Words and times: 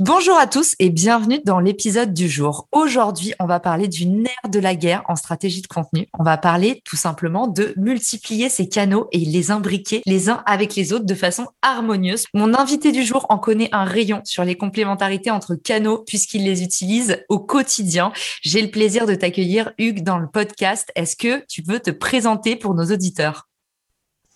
Bonjour 0.00 0.36
à 0.36 0.48
tous 0.48 0.74
et 0.80 0.90
bienvenue 0.90 1.40
dans 1.44 1.60
l'épisode 1.60 2.12
du 2.12 2.28
jour. 2.28 2.66
Aujourd'hui, 2.72 3.32
on 3.38 3.46
va 3.46 3.60
parler 3.60 3.86
du 3.86 4.06
nerf 4.06 4.48
de 4.48 4.58
la 4.58 4.74
guerre 4.74 5.04
en 5.06 5.14
stratégie 5.14 5.62
de 5.62 5.68
contenu. 5.68 6.08
On 6.18 6.24
va 6.24 6.36
parler 6.36 6.82
tout 6.84 6.96
simplement 6.96 7.46
de 7.46 7.72
multiplier 7.76 8.48
ces 8.48 8.68
canaux 8.68 9.06
et 9.12 9.20
les 9.20 9.52
imbriquer 9.52 10.02
les 10.04 10.28
uns 10.28 10.42
avec 10.46 10.74
les 10.74 10.92
autres 10.92 11.06
de 11.06 11.14
façon 11.14 11.46
harmonieuse. 11.62 12.24
Mon 12.34 12.54
invité 12.54 12.90
du 12.90 13.04
jour 13.04 13.24
en 13.28 13.38
connaît 13.38 13.68
un 13.70 13.84
rayon 13.84 14.20
sur 14.24 14.42
les 14.42 14.56
complémentarités 14.56 15.30
entre 15.30 15.54
canaux 15.54 16.02
puisqu'il 16.04 16.42
les 16.42 16.64
utilise 16.64 17.22
au 17.28 17.38
quotidien. 17.38 18.12
J'ai 18.42 18.62
le 18.62 18.72
plaisir 18.72 19.06
de 19.06 19.14
t'accueillir 19.14 19.70
Hugues 19.78 20.02
dans 20.02 20.18
le 20.18 20.26
podcast. 20.26 20.90
Est-ce 20.96 21.14
que 21.14 21.44
tu 21.48 21.62
veux 21.62 21.78
te 21.78 21.92
présenter 21.92 22.56
pour 22.56 22.74
nos 22.74 22.86
auditeurs? 22.86 23.46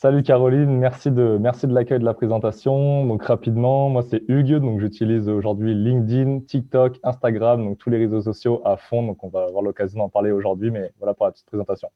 Salut 0.00 0.22
Caroline, 0.22 0.78
merci 0.78 1.10
de, 1.10 1.38
merci 1.40 1.66
de 1.66 1.74
l'accueil 1.74 1.98
de 1.98 2.04
la 2.04 2.14
présentation. 2.14 3.04
Donc 3.04 3.24
rapidement, 3.24 3.88
moi 3.90 4.02
c'est 4.08 4.22
Hugues, 4.28 4.60
donc 4.60 4.78
j'utilise 4.78 5.28
aujourd'hui 5.28 5.74
LinkedIn, 5.74 6.42
TikTok, 6.46 7.00
Instagram, 7.02 7.64
donc 7.64 7.78
tous 7.78 7.90
les 7.90 7.98
réseaux 7.98 8.22
sociaux 8.22 8.62
à 8.64 8.76
fond. 8.76 9.04
Donc 9.04 9.24
on 9.24 9.28
va 9.28 9.42
avoir 9.42 9.60
l'occasion 9.60 9.98
d'en 9.98 10.08
parler 10.08 10.30
aujourd'hui, 10.30 10.70
mais 10.70 10.92
voilà 10.98 11.14
pour 11.14 11.26
la 11.26 11.32
petite 11.32 11.46
présentation. 11.46 11.88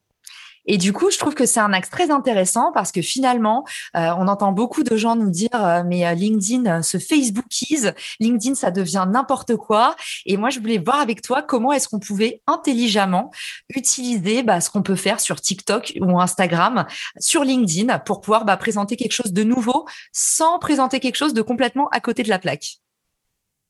Et 0.67 0.79
du 0.79 0.93
coup, 0.93 1.11
je 1.11 1.19
trouve 1.19 1.35
que 1.35 1.47
c'est 1.47 1.61
un 1.61 1.73
axe 1.73 1.91
très 1.91 2.11
intéressant 2.11 2.73
parce 2.73 2.93
que 2.93 3.03
finalement, 3.03 3.65
euh, 3.97 4.11
on 4.19 4.29
entend 4.29 4.53
beaucoup 4.53 4.85
de 4.85 4.97
gens 4.97 5.17
nous 5.17 5.31
dire 5.31 5.49
euh, 5.55 5.83
mais 5.85 6.07
euh, 6.07 6.15
LinkedIn 6.15 6.83
se 6.83 6.99
Facebookise, 6.99 7.95
LinkedIn 8.21 8.55
ça 8.55 8.71
devient 8.71 9.07
n'importe 9.11 9.57
quoi. 9.57 9.97
Et 10.25 10.37
moi, 10.37 10.51
je 10.51 10.61
voulais 10.61 10.79
voir 10.79 11.01
avec 11.01 11.23
toi 11.23 11.43
comment 11.43 11.73
est-ce 11.73 11.89
qu'on 11.89 11.99
pouvait 11.99 12.43
intelligemment 12.47 13.31
utiliser 13.75 14.43
bah, 14.43 14.61
ce 14.61 14.71
qu'on 14.71 14.83
peut 14.83 14.97
faire 14.97 15.21
sur 15.21 15.41
TikTok 15.41 15.95
ou 16.01 16.21
Instagram, 16.21 16.87
sur 17.19 17.43
LinkedIn 17.43 17.99
pour 18.01 18.21
pouvoir 18.21 18.45
bah, 18.45 18.57
présenter 18.57 18.97
quelque 18.97 19.13
chose 19.13 19.33
de 19.33 19.43
nouveau 19.43 19.87
sans 20.13 20.59
présenter 20.59 21.01
quelque 21.01 21.17
chose 21.17 21.35
de 21.35 21.43
complètement 21.43 21.89
à 21.89 22.01
côté 22.01 22.23
de 22.23 22.29
la 22.29 22.39
plaque. 22.39 22.79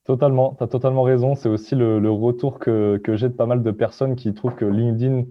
Totalement, 0.04 0.56
tu 0.58 0.64
as 0.64 0.66
totalement 0.66 1.04
raison. 1.04 1.36
C'est 1.36 1.48
aussi 1.48 1.74
le, 1.74 2.00
le 2.00 2.10
retour 2.10 2.58
que, 2.58 3.00
que 3.02 3.16
j'ai 3.16 3.28
de 3.28 3.34
pas 3.34 3.46
mal 3.46 3.62
de 3.62 3.70
personnes 3.70 4.16
qui 4.16 4.34
trouvent 4.34 4.56
que 4.56 4.64
LinkedIn 4.64 5.24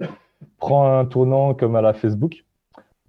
prend 0.57 0.99
un 0.99 1.05
tournant 1.05 1.53
comme 1.53 1.75
à 1.75 1.81
la 1.81 1.93
Facebook. 1.93 2.45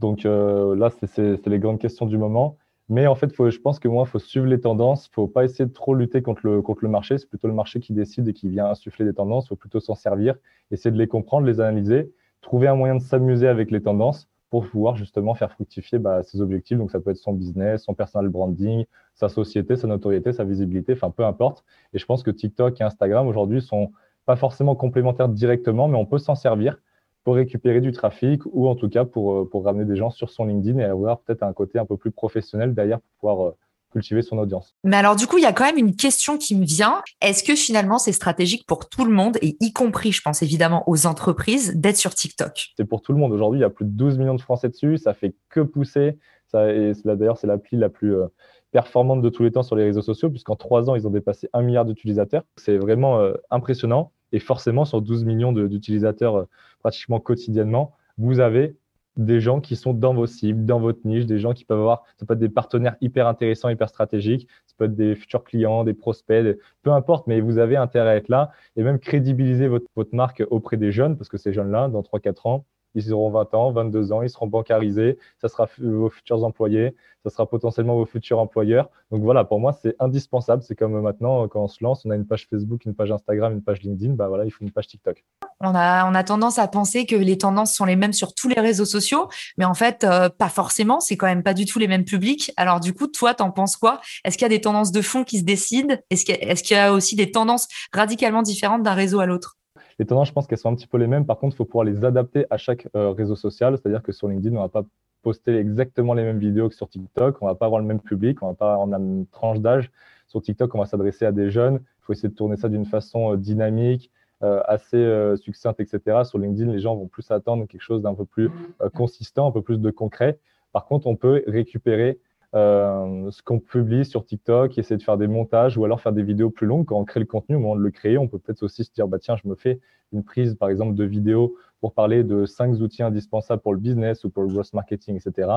Donc 0.01 0.27
euh, 0.27 0.75
là, 0.75 0.91
c'est 0.91 1.47
les 1.47 1.59
grandes 1.59 1.79
questions 1.79 2.07
du 2.07 2.19
moment. 2.19 2.57
Mais 2.89 3.07
en 3.07 3.15
fait, 3.15 3.31
je 3.49 3.59
pense 3.59 3.79
que 3.79 3.89
moi, 3.89 4.05
il 4.07 4.11
faut 4.11 4.19
suivre 4.19 4.47
les 4.47 4.61
tendances. 4.61 5.07
Il 5.07 5.11
ne 5.11 5.15
faut 5.15 5.27
pas 5.29 5.45
essayer 5.45 5.65
de 5.65 5.73
trop 5.73 5.95
lutter 5.95 6.21
contre 6.21 6.41
le, 6.45 6.61
contre 6.61 6.81
le 6.83 6.91
marché. 6.91 7.17
C'est 7.17 7.29
plutôt 7.29 7.49
le 7.49 7.55
marché 7.55 7.81
qui 7.81 7.93
décide 7.93 8.29
et 8.29 8.35
qui 8.35 8.49
vient 8.49 8.67
insuffler 8.67 9.05
des 9.05 9.15
tendances. 9.15 9.47
Il 9.47 9.49
faut 9.49 9.57
plutôt 9.57 9.81
s'en 9.81 9.95
servir, 9.95 10.35
essayer 10.71 10.91
de 10.91 10.99
les 10.99 11.07
comprendre, 11.07 11.47
les 11.47 11.61
analyser, 11.61 12.13
trouver 12.41 12.69
un 12.69 12.75
moyen 12.75 12.97
de 12.97 13.01
s'amuser 13.01 13.49
avec 13.49 13.71
les 13.71 13.81
tendances 13.81 14.29
pour 14.51 14.67
pouvoir 14.67 14.97
justement 14.97 15.35
faire 15.35 15.51
fructifier 15.53 15.99
bah, 15.99 16.23
ses 16.23 16.43
objectifs. 16.43 16.77
Donc, 16.77 16.91
ça 16.91 17.01
peut 17.01 17.13
être 17.13 17.17
son 17.17 17.33
business, 17.33 17.85
son 17.85 17.95
personal 17.95 18.29
branding, 18.29 18.85
sa 19.15 19.31
société, 19.31 19.77
sa 19.77 19.87
notoriété, 19.87 20.33
sa 20.33 20.45
visibilité, 20.45 20.93
enfin, 20.93 21.11
peu 21.11 21.25
importe. 21.25 21.65
Et 21.95 21.99
je 21.99 22.05
pense 22.05 22.23
que 22.23 22.31
TikTok 22.31 22.79
et 22.81 22.85
Instagram 22.85 23.27
aujourd'hui 23.27 23.63
sont 23.63 23.93
pas 24.27 24.37
forcément 24.37 24.75
complémentaires 24.75 25.29
directement, 25.29 25.89
mais 25.89 25.97
on 25.97 26.07
peut 26.07 26.19
s'en 26.19 26.35
servir 26.35 26.79
pour 27.25 27.37
récupérer 27.37 27.81
du 27.81 27.93
trafic 27.93 28.43
ou 28.47 28.69
en 28.69 28.75
tout 28.75 28.89
cas 28.89 29.05
pour, 29.05 29.33
euh, 29.33 29.49
pour 29.49 29.65
ramener 29.65 29.85
des 29.85 29.97
gens 29.97 30.11
sur 30.11 30.31
son 30.31 30.45
LinkedIn 30.45 30.79
et 30.79 30.85
avoir 30.85 31.21
peut-être 31.21 31.43
un 31.43 31.53
côté 31.53 31.79
un 31.79 31.87
peu 31.87 31.97
plus 31.97 32.11
professionnel 32.11 32.75
derrière 32.75 33.01
pour 33.01 33.11
pouvoir 33.21 33.49
euh, 33.49 33.57
cultiver 33.93 34.23
son 34.23 34.39
audience. 34.39 34.75
Mais 34.85 34.97
alors 34.97 35.17
du 35.17 35.27
coup, 35.27 35.39
il 35.39 35.43
y 35.43 35.47
a 35.47 35.53
quand 35.53 35.65
même 35.65 35.79
une 35.79 35.95
question 35.95 36.39
qui 36.39 36.57
me 36.57 36.65
vient. 36.65 37.03
Est-ce 37.21 37.45
que 37.45 37.55
finalement 37.55 37.99
c'est 37.99 38.13
stratégique 38.13 38.67
pour 38.67 38.89
tout 38.89 39.05
le 39.05 39.13
monde 39.13 39.37
et 39.43 39.57
y 39.61 39.73
compris, 39.73 40.13
je 40.13 40.23
pense 40.23 40.43
évidemment 40.43 40.83
aux 40.89 41.07
entreprises, 41.07 41.75
d'être 41.77 41.97
sur 41.97 42.15
TikTok? 42.15 42.71
C'est 42.77 42.87
pour 42.87 43.03
tout 43.03 43.13
le 43.13 43.19
monde. 43.19 43.33
Aujourd'hui, 43.33 43.61
il 43.61 43.63
y 43.63 43.67
a 43.67 43.71
plus 43.71 43.85
de 43.85 43.91
12 43.91 44.19
millions 44.19 44.35
de 44.35 44.41
Français 44.41 44.69
dessus. 44.69 44.97
Ça 44.97 45.15
fait 45.15 45.35
que 45.51 45.61
pousser. 45.61 46.19
Ça, 46.47 46.73
et 46.73 46.93
d'ailleurs, 47.05 47.39
c'est 47.39 47.47
l'appli 47.47 47.79
la 47.79 47.89
plus 47.89 48.15
euh, 48.15 48.27
performante 48.73 49.23
de 49.23 49.29
tous 49.29 49.43
les 49.43 49.53
temps 49.53 49.63
sur 49.63 49.77
les 49.77 49.85
réseaux 49.85 50.03
sociaux 50.03 50.31
puisqu'en 50.31 50.57
trois 50.57 50.91
ans, 50.91 50.97
ils 50.97 51.07
ont 51.07 51.11
dépassé 51.11 51.49
un 51.53 51.63
milliard 51.63 51.85
d'utilisateurs. 51.85 52.45
C'est 52.57 52.79
vraiment 52.79 53.21
impressionnant. 53.51 54.13
Et 54.33 54.39
forcément, 54.39 54.85
sur 54.85 55.03
12 55.03 55.25
millions 55.25 55.53
d'utilisateurs 55.53 56.37
euh, 56.37 56.45
pratiquement 56.81 57.21
quotidiennement, 57.21 57.95
vous 58.19 58.41
avez 58.41 58.77
des 59.17 59.41
gens 59.41 59.61
qui 59.61 59.77
sont 59.77 59.93
dans 59.93 60.15
vos 60.15 60.27
cibles, 60.27 60.65
dans 60.65 60.81
votre 60.81 61.01
niche, 61.05 61.27
des 61.27 61.39
gens 61.39 61.53
qui 61.53 61.65
peuvent 61.65 61.81
avoir, 61.81 62.05
ça 62.17 62.25
peut 62.25 62.35
être 62.35 62.41
des 62.41 62.49
partenaires 62.49 62.97
hyper 63.01 63.27
intéressants, 63.27 63.69
hyper 63.69 63.89
stratégiques, 63.89 64.49
ça 64.67 64.75
peut 64.79 64.87
être 64.87 64.95
des 64.95 65.15
futurs 65.15 65.45
clients, 65.45 65.85
des 65.85 65.93
prospects, 65.93 66.59
peu 66.83 66.93
importe, 66.93 67.27
mais 67.27 67.41
vous 67.41 67.59
avez 67.59 67.77
intérêt 67.77 68.11
à 68.11 68.17
être 68.17 68.29
là 68.29 68.53
et 68.77 68.83
même 68.83 68.99
crédibiliser 68.99 69.69
votre, 69.69 69.87
votre 69.97 70.15
marque 70.15 70.43
auprès 70.51 70.79
des 70.79 70.93
jeunes, 70.93 71.17
parce 71.17 71.29
que 71.29 71.37
ces 71.37 71.53
jeunes-là, 71.53 71.89
dans 71.89 72.01
3-4 72.01 72.49
ans, 72.49 72.65
ils 72.95 73.13
auront 73.13 73.31
20 73.31 73.55
ans, 73.55 73.73
22 73.73 74.13
ans, 74.13 74.23
ils 74.23 74.31
seront 74.31 74.47
bancarisés, 74.47 75.19
ça 75.41 75.49
sera 75.49 75.69
vos 75.79 76.11
futurs 76.11 76.45
employés, 76.45 76.95
ça 77.25 77.31
sera 77.31 77.47
potentiellement 77.47 77.95
vos 77.95 78.07
futurs 78.07 78.39
employeurs. 78.39 78.89
Donc 79.11 79.23
voilà, 79.23 79.45
pour 79.45 79.61
moi, 79.61 79.73
c'est 79.73 79.95
indispensable. 80.01 80.63
C'est 80.63 80.75
comme 80.75 81.01
maintenant, 81.01 81.47
quand 81.49 81.63
on 81.63 81.69
se 81.69 81.83
lance, 81.83 82.05
on 82.05 82.11
a 82.11 82.17
une 82.17 82.27
page 82.27 82.49
Facebook, 82.49 82.85
une 82.85 82.95
page 82.95 83.13
Instagram, 83.13 83.53
une 83.53 83.63
page 83.63 83.83
LinkedIn, 83.83 84.15
bah 84.15 84.29
voilà, 84.29 84.45
il 84.45 84.51
faut 84.51 84.65
une 84.65 84.73
page 84.73 84.89
TikTok. 84.89 85.25
On 85.61 85.75
a, 85.75 86.11
on 86.11 86.15
a 86.15 86.25
tendance 86.25 86.59
à 86.59 86.67
penser 86.67 87.07
que 87.07 87.15
les 87.15 87.39
tendances 87.39 87.75
sont 87.75 87.85
les 87.85 87.95
mêmes 87.95 88.13
sur 88.13 88.35
tous 88.35 88.49
les 88.49 88.61
réseaux 88.61 88.85
sociaux, 88.85 89.29
mais 89.57 89.65
en 89.65 89.75
fait, 89.75 90.03
euh, 90.03 90.29
pas 90.29 90.49
forcément. 90.49 90.99
C'est 90.99 91.17
quand 91.17 91.27
même 91.27 91.45
pas 91.45 91.55
du 91.55 91.67
tout 91.67 91.79
les 91.79 91.89
mêmes 91.89 92.05
publics. 92.05 92.53
Alors 92.57 92.81
du 92.81 92.93
coup, 92.93 93.07
toi, 93.07 93.35
t'en 93.35 93.51
penses 93.51 93.77
quoi? 93.77 94.01
Est-ce 94.25 94.37
qu'il 94.37 94.45
y 94.45 94.47
a 94.47 94.49
des 94.49 94.61
tendances 94.61 94.91
de 94.91 95.03
fond 95.03 95.23
qui 95.23 95.39
se 95.39 95.45
décident 95.45 95.95
Est-ce 96.11 96.25
qu'il 96.25 96.77
y, 96.77 96.81
a 96.81 96.93
aussi 96.93 97.15
des 97.15 97.31
tendances 97.31 97.69
radicalement 97.93 98.43
différentes 98.43 98.83
d'un 98.83 98.95
réseau 98.95 99.21
à 99.21 99.27
l'autre? 99.27 99.57
Les 100.03 100.07
tendances, 100.07 100.29
je 100.29 100.33
pense 100.33 100.49
qu'elles 100.49 100.59
sont 100.59 100.71
un 100.71 100.75
petit 100.75 100.89
peu 100.89 100.99
les 100.99 101.07
mêmes. 101.07 101.25
Par 101.25 101.39
contre, 101.39 101.55
il 101.55 101.59
faut 101.59 101.65
pouvoir 101.65 101.85
les 101.85 102.05
adapter 102.05 102.45
à 102.51 102.57
chaque 102.57 102.89
euh, 102.97 103.11
réseau 103.11 103.37
social. 103.37 103.77
C'est-à-dire 103.77 104.03
que 104.03 104.11
sur 104.11 104.27
LinkedIn, 104.27 104.57
on 104.57 104.59
ne 104.59 104.65
va 104.65 104.69
pas 104.69 104.85
poster 105.23 105.57
exactement 105.57 106.15
les 106.15 106.25
mêmes 106.25 106.41
vidéos 106.41 106.69
que 106.69 106.75
sur 106.75 106.89
TikTok. 106.89 107.41
On 107.41 107.47
ne 107.47 107.51
va 107.51 107.55
pas 107.55 107.67
avoir 107.67 107.81
le 107.81 107.87
même 107.87 108.01
public. 108.01 108.43
On 108.43 108.47
ne 108.47 108.51
va 108.51 108.57
pas 108.57 108.73
avoir 108.73 108.89
la 108.89 108.99
même 108.99 109.27
tranche 109.27 109.61
d'âge. 109.61 109.93
Sur 110.27 110.43
TikTok, 110.43 110.75
on 110.75 110.79
va 110.79 110.87
s'adresser 110.87 111.25
à 111.25 111.31
des 111.31 111.51
jeunes. 111.51 111.77
Il 111.77 112.05
faut 112.05 112.13
essayer 112.13 112.29
de 112.29 112.35
tourner 112.35 112.57
ça 112.57 112.69
d'une 112.69 112.85
façon 112.85 113.33
euh, 113.33 113.37
dynamique, 113.37 114.11
euh, 114.43 114.61
assez 114.67 115.37
succincte, 115.37 115.79
etc. 115.79 116.25
Sur 116.25 116.39
LinkedIn, 116.39 116.73
les 116.73 116.81
gens 116.81 116.97
vont 116.97 117.07
plus 117.07 117.31
attendre 117.31 117.69
quelque 117.69 117.81
chose 117.81 118.03
d'un 118.03 118.15
peu 118.15 118.25
plus 118.25 118.51
consistant, 118.93 119.47
un 119.47 119.53
peu 119.53 119.63
plus 119.63 119.79
de 119.79 119.91
concret. 119.93 120.41
Par 120.73 120.87
contre, 120.87 121.07
on 121.07 121.15
peut 121.15 121.45
récupérer 121.47 122.19
euh, 122.55 123.31
ce 123.31 123.43
qu'on 123.43 123.59
publie 123.61 124.05
sur 124.05 124.27
TikTok, 124.27 124.77
essayer 124.77 124.99
de 124.99 125.03
faire 125.03 125.17
des 125.17 125.27
montages 125.27 125.79
ou 125.79 125.85
alors 125.85 126.01
faire 126.01 126.13
des 126.13 126.23
vidéos 126.23 126.51
plus 126.51 126.67
longues. 126.67 126.85
Quand 126.85 126.99
on 126.99 127.05
crée 127.05 127.21
le 127.21 127.27
contenu, 127.27 127.57
au 127.57 127.61
moment 127.61 127.77
de 127.77 127.81
le 127.81 127.91
créer, 127.91 128.19
on 128.19 128.29
peut 128.29 128.39
peut-être 128.39 128.63
aussi 128.63 128.85
se 128.85 128.93
dire, 128.93 129.09
bah, 129.09 129.19
tiens, 129.19 129.37
je 129.43 129.49
me 129.49 129.55
fais 129.55 129.81
une 130.13 130.23
prise, 130.23 130.55
par 130.57 130.69
exemple, 130.69 130.95
de 130.95 131.05
vidéo 131.05 131.57
pour 131.81 131.95
parler 131.95 132.25
de 132.25 132.45
cinq 132.45 132.73
outils 132.81 133.03
indispensables 133.03 133.63
pour 133.63 133.73
le 133.73 133.81
business 133.81 134.25
ou 134.25 134.31
pour 134.31 134.43
le 134.43 134.51
growth 134.53 134.75
marketing, 134.75 135.17
etc. 135.17 135.49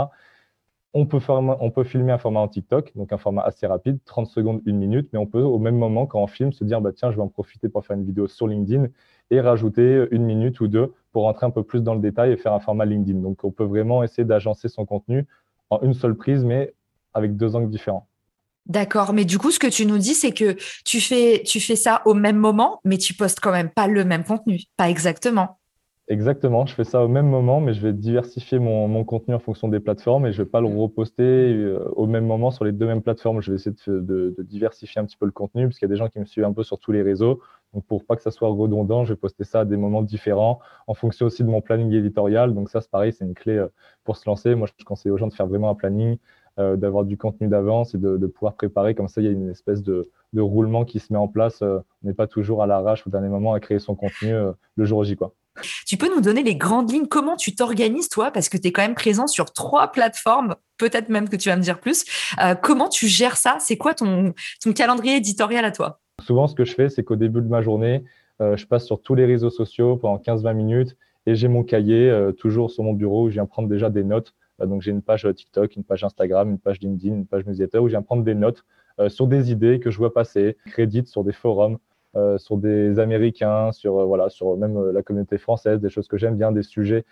On 0.94 1.06
peut, 1.06 1.19
on 1.28 1.72
peut 1.72 1.83
filmer 1.83 2.13
un 2.13 2.17
format 2.17 2.39
en 2.39 2.47
TikTok, 2.47 2.94
donc 2.95 3.12
un 3.12 3.17
format 3.17 3.41
assez 3.41 3.67
rapide, 3.67 4.00
30 4.06 4.27
secondes, 4.27 4.62
une 4.66 4.77
minute, 4.77 5.09
mais 5.12 5.19
on 5.19 5.25
peut 5.25 5.41
au 5.41 5.59
même 5.59 5.77
moment, 5.77 6.06
quand 6.06 6.22
on 6.22 6.27
filme, 6.27 6.53
se 6.53 6.63
dire, 6.63 6.79
bah, 6.79 6.94
tiens, 6.94 7.12
je 7.12 7.17
vais 7.17 7.22
en 7.22 7.27
profiter 7.27 7.68
pour 7.68 7.86
faire 7.86 7.98
une 7.98 8.06
vidéo 8.06 8.27
sur 8.27 8.48
LinkedIn 8.48 8.88
et 9.31 9.41
rajouter 9.41 10.07
une 10.12 10.24
minute 10.24 10.62
ou 10.62 10.69
deux 10.69 10.94
pour 11.12 11.24
rentrer 11.24 11.45
un 11.45 11.51
peu 11.51 11.63
plus 11.63 11.83
dans 11.83 11.94
le 11.94 12.00
détail 12.00 12.31
et 12.31 12.38
faire 12.38 12.53
un 12.53 12.62
format 12.62 12.86
LinkedIn. 12.86 13.19
Donc, 13.19 13.44
on 13.44 13.51
peut 13.51 13.65
vraiment 13.65 14.03
essayer 14.03 14.24
d'agencer 14.24 14.69
son 14.69 14.86
contenu 14.86 15.27
en 15.69 15.81
une 15.81 15.94
seule 15.94 16.15
prise, 16.15 16.45
mais 16.45 16.74
avec 17.15 17.35
deux 17.35 17.56
angles 17.56 17.71
différents. 17.71 18.07
D'accord, 18.67 19.13
mais 19.13 19.25
du 19.25 19.38
coup, 19.38 19.51
ce 19.51 19.59
que 19.59 19.67
tu 19.67 19.85
nous 19.85 19.97
dis, 20.00 20.15
c'est 20.15 20.31
que 20.31 20.56
tu 20.85 21.00
fais, 21.00 21.44
tu 21.45 21.59
fais 21.59 21.75
ça 21.75 22.01
au 22.06 22.15
même 22.15 22.38
moment, 22.38 22.81
mais 22.83 22.97
tu 22.97 23.13
postes 23.13 23.39
quand 23.39 23.51
même 23.51 23.69
pas 23.69 23.88
le 23.88 24.03
même 24.06 24.23
contenu, 24.23 24.59
pas 24.75 24.89
exactement. 24.89 25.59
Exactement, 26.07 26.67
je 26.67 26.75
fais 26.75 26.83
ça 26.83 27.03
au 27.03 27.07
même 27.07 27.27
moment, 27.27 27.59
mais 27.59 27.73
je 27.73 27.81
vais 27.81 27.91
diversifier 27.91 28.59
mon, 28.59 29.03
contenu 29.03 29.33
en 29.33 29.39
fonction 29.39 29.67
des 29.67 29.79
plateformes 29.79 30.27
et 30.27 30.31
je 30.31 30.39
ne 30.39 30.45
vais 30.45 30.50
pas 30.51 30.62
le 30.62 30.67
reposter 30.67 31.23
euh, 31.23 31.79
au 31.95 32.06
même 32.06 32.27
moment 32.27 32.51
sur 32.51 32.63
les 32.63 32.71
deux 32.71 32.85
mêmes 32.85 33.01
plateformes. 33.01 33.41
Je 33.41 33.51
vais 33.51 33.56
essayer 33.56 33.75
de, 33.88 34.35
diversifier 34.39 35.01
un 35.01 35.06
petit 35.06 35.17
peu 35.17 35.25
le 35.25 35.31
contenu, 35.31 35.65
puisqu'il 35.65 35.85
y 35.85 35.88
a 35.88 35.89
des 35.89 35.95
gens 35.95 36.07
qui 36.07 36.19
me 36.19 36.25
suivent 36.25 36.45
un 36.45 36.53
peu 36.53 36.63
sur 36.63 36.77
tous 36.77 36.91
les 36.91 37.01
réseaux. 37.01 37.41
Donc, 37.73 37.85
pour 37.88 38.06
pas 38.06 38.15
que 38.15 38.21
ça 38.21 38.29
soit 38.29 38.50
redondant, 38.50 39.03
je 39.03 39.13
vais 39.13 39.17
poster 39.17 39.44
ça 39.44 39.62
à 39.62 39.65
des 39.65 39.77
moments 39.77 40.03
différents, 40.03 40.59
en 40.85 40.94
fonction 40.94 41.25
aussi 41.25 41.44
de 41.44 41.50
mon 41.50 41.62
planning 41.62 41.91
éditorial. 41.91 42.53
Donc, 42.53 42.69
ça, 42.69 42.81
c'est 42.81 42.91
pareil, 42.91 43.12
c'est 43.12 43.25
une 43.25 43.33
clé 43.33 43.53
euh, 43.53 43.67
pour 44.03 44.15
se 44.17 44.29
lancer. 44.29 44.53
Moi, 44.53 44.67
je 44.77 44.85
conseille 44.85 45.12
aux 45.12 45.17
gens 45.17 45.27
de 45.27 45.33
faire 45.33 45.47
vraiment 45.47 45.71
un 45.71 45.75
planning 45.75 46.17
d'avoir 46.57 47.04
du 47.04 47.18
contenu 47.18 47.48
d'avance 47.48 47.96
et 47.96 47.98
de, 47.98 48.28
pouvoir 48.28 48.56
préparer. 48.56 48.96
Comme 48.96 49.07
ça, 49.07 49.22
il 49.22 49.25
y 49.25 49.28
a 49.28 49.31
une 49.31 49.50
espèce 49.50 49.84
de, 49.84 50.10
roulement 50.38 50.86
qui 50.86 51.00
se 51.00 51.12
met 51.13 51.19
en 51.19 51.28
place. 51.28 51.62
on 51.62 51.84
n'est 52.04 52.13
pas 52.13 52.28
toujours 52.28 52.62
à 52.62 52.68
l'arrache 52.68 53.06
au 53.07 53.10
dernier 53.10 53.30
moment 53.30 53.54
à 53.54 53.60
créer 53.60 53.80
son 53.80 53.96
contenu 53.96 54.34
le 54.75 54.86
jour 54.86 55.04
J. 55.04 55.16
Quoi. 55.16 55.34
Tu 55.86 55.98
peux 55.98 56.13
nous 56.13 56.22
donner 56.22 56.44
les 56.44 56.56
grandes 56.56 56.92
lignes? 56.92 57.07
Comment 57.07 57.36
tu 57.36 57.56
t'organises, 57.56 58.10
toi? 58.10 58.31
Parce 58.31 58.50
que 58.50 58.57
tu 58.57 58.68
es 58.68 58.72
quand 58.72 58.81
même 58.81 58.96
présent 58.96 59.28
sur 59.28 59.52
trois 59.54 59.92
plateformes, 59.92 60.56
peut-être 60.78 61.10
même 61.10 61.30
que 61.30 61.36
tu 61.36 61.50
vas 61.50 61.56
me 61.56 61.62
dire 61.62 61.80
plus. 61.80 62.06
comment 62.62 62.90
tu 62.90 63.08
gères 63.08 63.38
ça? 63.38 63.58
C'est 63.60 63.78
quoi 63.78 63.94
ton, 63.94 64.34
ton 64.62 64.74
calendrier 64.74 65.18
éditorial 65.18 65.66
à 65.66 65.72
toi? 65.72 66.00
Souvent, 66.24 66.48
ce 66.48 66.56
que 66.56 66.66
je 66.66 66.74
fais, 66.74 66.90
c'est 66.90 67.04
qu'au 67.04 67.16
début 67.16 67.42
de 67.42 67.48
ma 67.48 67.62
journée, 67.62 68.04
euh, 68.42 68.58
je 68.58 68.66
passe 68.66 68.86
sur 68.86 69.01
tous 69.01 69.16
les 69.16 69.25
réseaux 69.25 69.50
sociaux 69.50 69.98
pendant 69.98 70.18
15-20 70.18 70.54
minutes 70.54 70.98
et 71.25 71.36
j'ai 71.36 71.48
mon 71.48 71.63
cahier 71.63 72.10
euh, 72.10 72.31
toujours 72.31 72.72
sur 72.72 72.84
mon 72.84 72.94
bureau 72.94 73.25
où 73.25 73.30
je 73.30 73.34
viens 73.34 73.46
prendre 73.46 73.69
déjà 73.69 73.90
des 73.90 74.04
notes. 74.04 74.34
Euh, 74.62 74.66
donc, 74.66 74.81
j'ai 74.81 74.92
une 74.92 75.02
page 75.02 75.28
TikTok, 75.36 75.75
une 75.75 75.84
page 75.84 76.04
Instagram, 76.04 76.50
une 76.50 76.60
page 76.60 76.80
LinkedIn, 76.80 77.16
une 77.16 77.25
page 77.25 77.46
newsletter 77.46 77.80
où 77.80 77.88
je 77.88 77.92
viens 77.92 78.02
prendre 78.02 78.24
des 78.24 78.36
notes 78.36 78.66
sur 79.10 79.28
des 79.28 79.52
idées 79.52 79.81
que 79.81 79.92
je 79.92 79.98
vois 79.98 80.13
passer, 80.13 80.56
crédites 80.68 81.07
sur 81.07 81.25
des 81.25 81.34
forums, 81.34 81.80
sur 82.38 82.56
des 82.56 82.98
Américains, 82.98 83.74
sur, 83.74 84.07
voilà, 84.07 84.30
sur 84.30 84.56
même 84.56 84.92
la 84.92 85.02
communauté 85.02 85.38
française, 85.38 85.81
des 85.81 85.90
choses 85.90 86.07
que 86.07 86.16
j'aime 86.16 86.38
bien, 86.38 86.54
des 86.54 86.63
sujets 86.63 87.04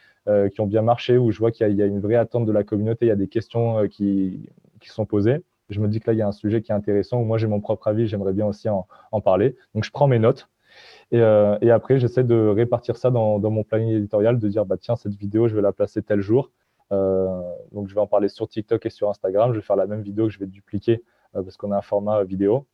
qui 0.54 0.62
ont 0.62 0.66
bien 0.66 0.82
marché, 0.82 1.18
où 1.18 1.32
je 1.32 1.40
vois 1.40 1.52
qu'il 1.52 1.70
y, 1.76 1.82
a 1.82 1.86
une 1.86 2.00
vraie 2.00 2.16
attente 2.16 2.46
de 2.46 2.54
la 2.54 2.64
communauté, 2.64 3.08
il 3.08 3.10
y 3.10 3.12
a 3.12 3.18
des 3.18 3.28
questions 3.28 3.86
qui, 3.90 4.48
sont 4.86 5.06
posées 5.06 5.44
je 5.70 5.80
me 5.80 5.88
dis 5.88 6.00
que 6.00 6.08
là, 6.08 6.14
il 6.14 6.20
y 6.20 6.22
a 6.22 6.28
un 6.28 6.34
sujet 6.34 6.62
qui 6.62 6.72
est 6.72 6.76
intéressant, 6.76 7.20
où 7.20 7.26
moi 7.26 7.38
j'ai 7.38 7.48
mon 7.48 7.60
propre 7.60 7.88
avis, 7.88 8.08
j'aimerais 8.08 8.34
bien 8.34 8.46
aussi 8.46 8.70
en, 8.70 8.86
parler. 9.22 9.56
Donc 9.74 9.84
je 9.84 9.92
prends 9.92 10.08
mes 10.08 10.20
notes. 10.20 10.50
Et, 11.12 11.20
euh, 11.20 11.58
après, 11.74 12.00
j'essaie 12.00 12.24
de 12.24 12.48
répartir 12.48 12.98
ça 12.98 13.12
dans, 13.12 13.40
mon 13.40 13.64
planning 13.64 13.90
éditorial, 13.90 14.40
de 14.40 14.48
dire, 14.48 14.66
bah, 14.66 14.78
tiens, 14.80 14.96
cette 14.96 15.16
vidéo, 15.16 15.48
je 15.48 15.56
vais 15.56 15.62
la 15.62 15.72
placer 15.72 16.02
tel 16.02 16.22
jour. 16.22 16.52
Euh, 16.92 17.42
donc 17.72 17.88
je 17.88 17.96
vais 17.96 18.02
en 18.02 18.08
parler 18.08 18.28
sur 18.28 18.48
TikTok 18.48 18.86
et 18.86 18.90
sur 18.90 19.10
Instagram. 19.10 19.54
Je 19.54 19.60
vais 19.60 19.66
faire 19.66 19.76
la 19.76 19.88
même 19.88 20.02
vidéo 20.02 20.26
que 20.28 20.34
je 20.34 20.40
vais 20.40 20.48
dupliquer 20.48 21.04
euh, 21.36 21.44
parce 21.44 21.58
qu'on 21.58 21.72
a 21.72 21.78
un 21.78 21.82
format 21.82 22.24
vidéo. 22.24 22.68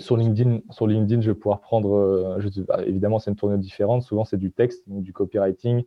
Sur, 0.00 0.16
LinkedIn, 0.16 0.60
sur 0.70 0.86
LinkedIn, 0.86 1.20
je 1.22 1.32
vais 1.32 1.34
pouvoir 1.36 1.60
prendre, 1.60 2.38
bah, 2.68 2.84
évidemment, 2.86 3.18
c'est 3.18 3.30
une 3.32 3.36
tournée 3.36 3.58
différente. 3.58 4.04
Souvent, 4.04 4.24
c'est 4.24 4.36
du 4.36 4.52
texte, 4.52 4.88
donc 4.88 5.02
du 5.02 5.12
copywriting, 5.12 5.82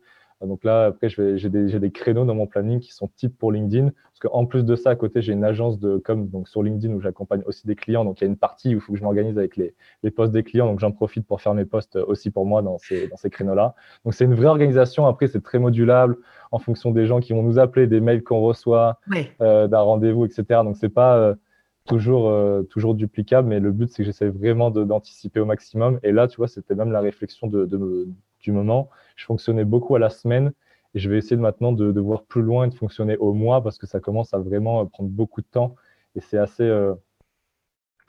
donc 0.46 0.64
là, 0.64 0.86
après, 0.86 1.08
j'ai 1.08 1.48
des, 1.50 1.78
des, 1.78 1.90
créneaux 1.90 2.24
dans 2.24 2.34
mon 2.34 2.46
planning 2.46 2.80
qui 2.80 2.92
sont 2.92 3.08
types 3.08 3.36
pour 3.36 3.52
LinkedIn. 3.52 3.90
Parce 3.90 4.20
qu'en 4.20 4.46
plus 4.46 4.64
de 4.64 4.74
ça, 4.74 4.90
à 4.90 4.96
côté, 4.96 5.20
j'ai 5.20 5.32
une 5.32 5.44
agence 5.44 5.78
de 5.78 5.98
com 5.98 6.28
donc 6.28 6.48
sur 6.48 6.62
LinkedIn 6.62 6.94
où 6.94 7.00
j'accompagne 7.00 7.42
aussi 7.46 7.66
des 7.66 7.76
clients. 7.76 8.04
Donc 8.04 8.20
il 8.20 8.24
y 8.24 8.26
a 8.26 8.30
une 8.30 8.38
partie 8.38 8.74
où 8.74 8.78
il 8.78 8.80
faut 8.80 8.92
que 8.92 8.98
je 8.98 9.04
m'organise 9.04 9.36
avec 9.36 9.56
les, 9.56 9.74
les 10.02 10.10
posts 10.10 10.32
des 10.32 10.42
clients. 10.42 10.66
Donc 10.66 10.80
j'en 10.80 10.92
profite 10.92 11.26
pour 11.26 11.40
faire 11.42 11.52
mes 11.52 11.66
posts 11.66 11.96
aussi 11.96 12.30
pour 12.30 12.46
moi 12.46 12.62
dans 12.62 12.78
ces, 12.78 13.08
dans 13.08 13.16
ces 13.16 13.28
créneaux-là. 13.28 13.74
Donc 14.04 14.14
c'est 14.14 14.24
une 14.24 14.34
vraie 14.34 14.46
organisation. 14.46 15.06
Après, 15.06 15.26
c'est 15.26 15.42
très 15.42 15.58
modulable 15.58 16.16
en 16.52 16.58
fonction 16.58 16.90
des 16.90 17.06
gens 17.06 17.20
qui 17.20 17.32
vont 17.32 17.42
nous 17.42 17.58
appeler, 17.58 17.86
des 17.86 18.00
mails 18.00 18.22
qu'on 18.22 18.40
reçoit, 18.40 18.98
euh, 19.40 19.68
d'un 19.68 19.80
rendez-vous, 19.80 20.24
etc. 20.24 20.60
Donc 20.64 20.76
c'est 20.76 20.88
pas 20.88 21.16
euh, 21.16 21.34
toujours, 21.86 22.28
euh, 22.28 22.62
toujours 22.62 22.94
duplicable, 22.94 23.48
mais 23.48 23.60
le 23.60 23.72
but, 23.72 23.90
c'est 23.90 23.98
que 23.98 24.04
j'essaie 24.04 24.28
vraiment 24.28 24.70
d'anticiper 24.70 25.40
au 25.40 25.44
maximum. 25.44 25.98
Et 26.02 26.12
là, 26.12 26.28
tu 26.28 26.36
vois, 26.36 26.48
c'était 26.48 26.74
même 26.74 26.92
la 26.92 27.00
réflexion 27.00 27.46
de, 27.46 27.66
de, 27.66 28.08
du 28.40 28.52
moment. 28.52 28.90
Je 29.16 29.24
fonctionnais 29.24 29.64
beaucoup 29.64 29.94
à 29.96 29.98
la 29.98 30.10
semaine 30.10 30.52
et 30.94 30.98
je 30.98 31.10
vais 31.10 31.18
essayer 31.18 31.36
maintenant 31.36 31.72
de, 31.72 32.00
voir 32.00 32.24
plus 32.24 32.42
loin 32.42 32.66
et 32.66 32.70
de 32.70 32.74
fonctionner 32.74 33.16
au 33.18 33.32
mois 33.32 33.62
parce 33.62 33.78
que 33.78 33.86
ça 33.86 34.00
commence 34.00 34.34
à 34.34 34.38
vraiment 34.38 34.84
prendre 34.86 35.10
beaucoup 35.10 35.40
de 35.40 35.46
temps 35.46 35.74
et 36.16 36.20
c'est 36.20 36.38
assez, 36.38 36.64
euh, 36.64 36.94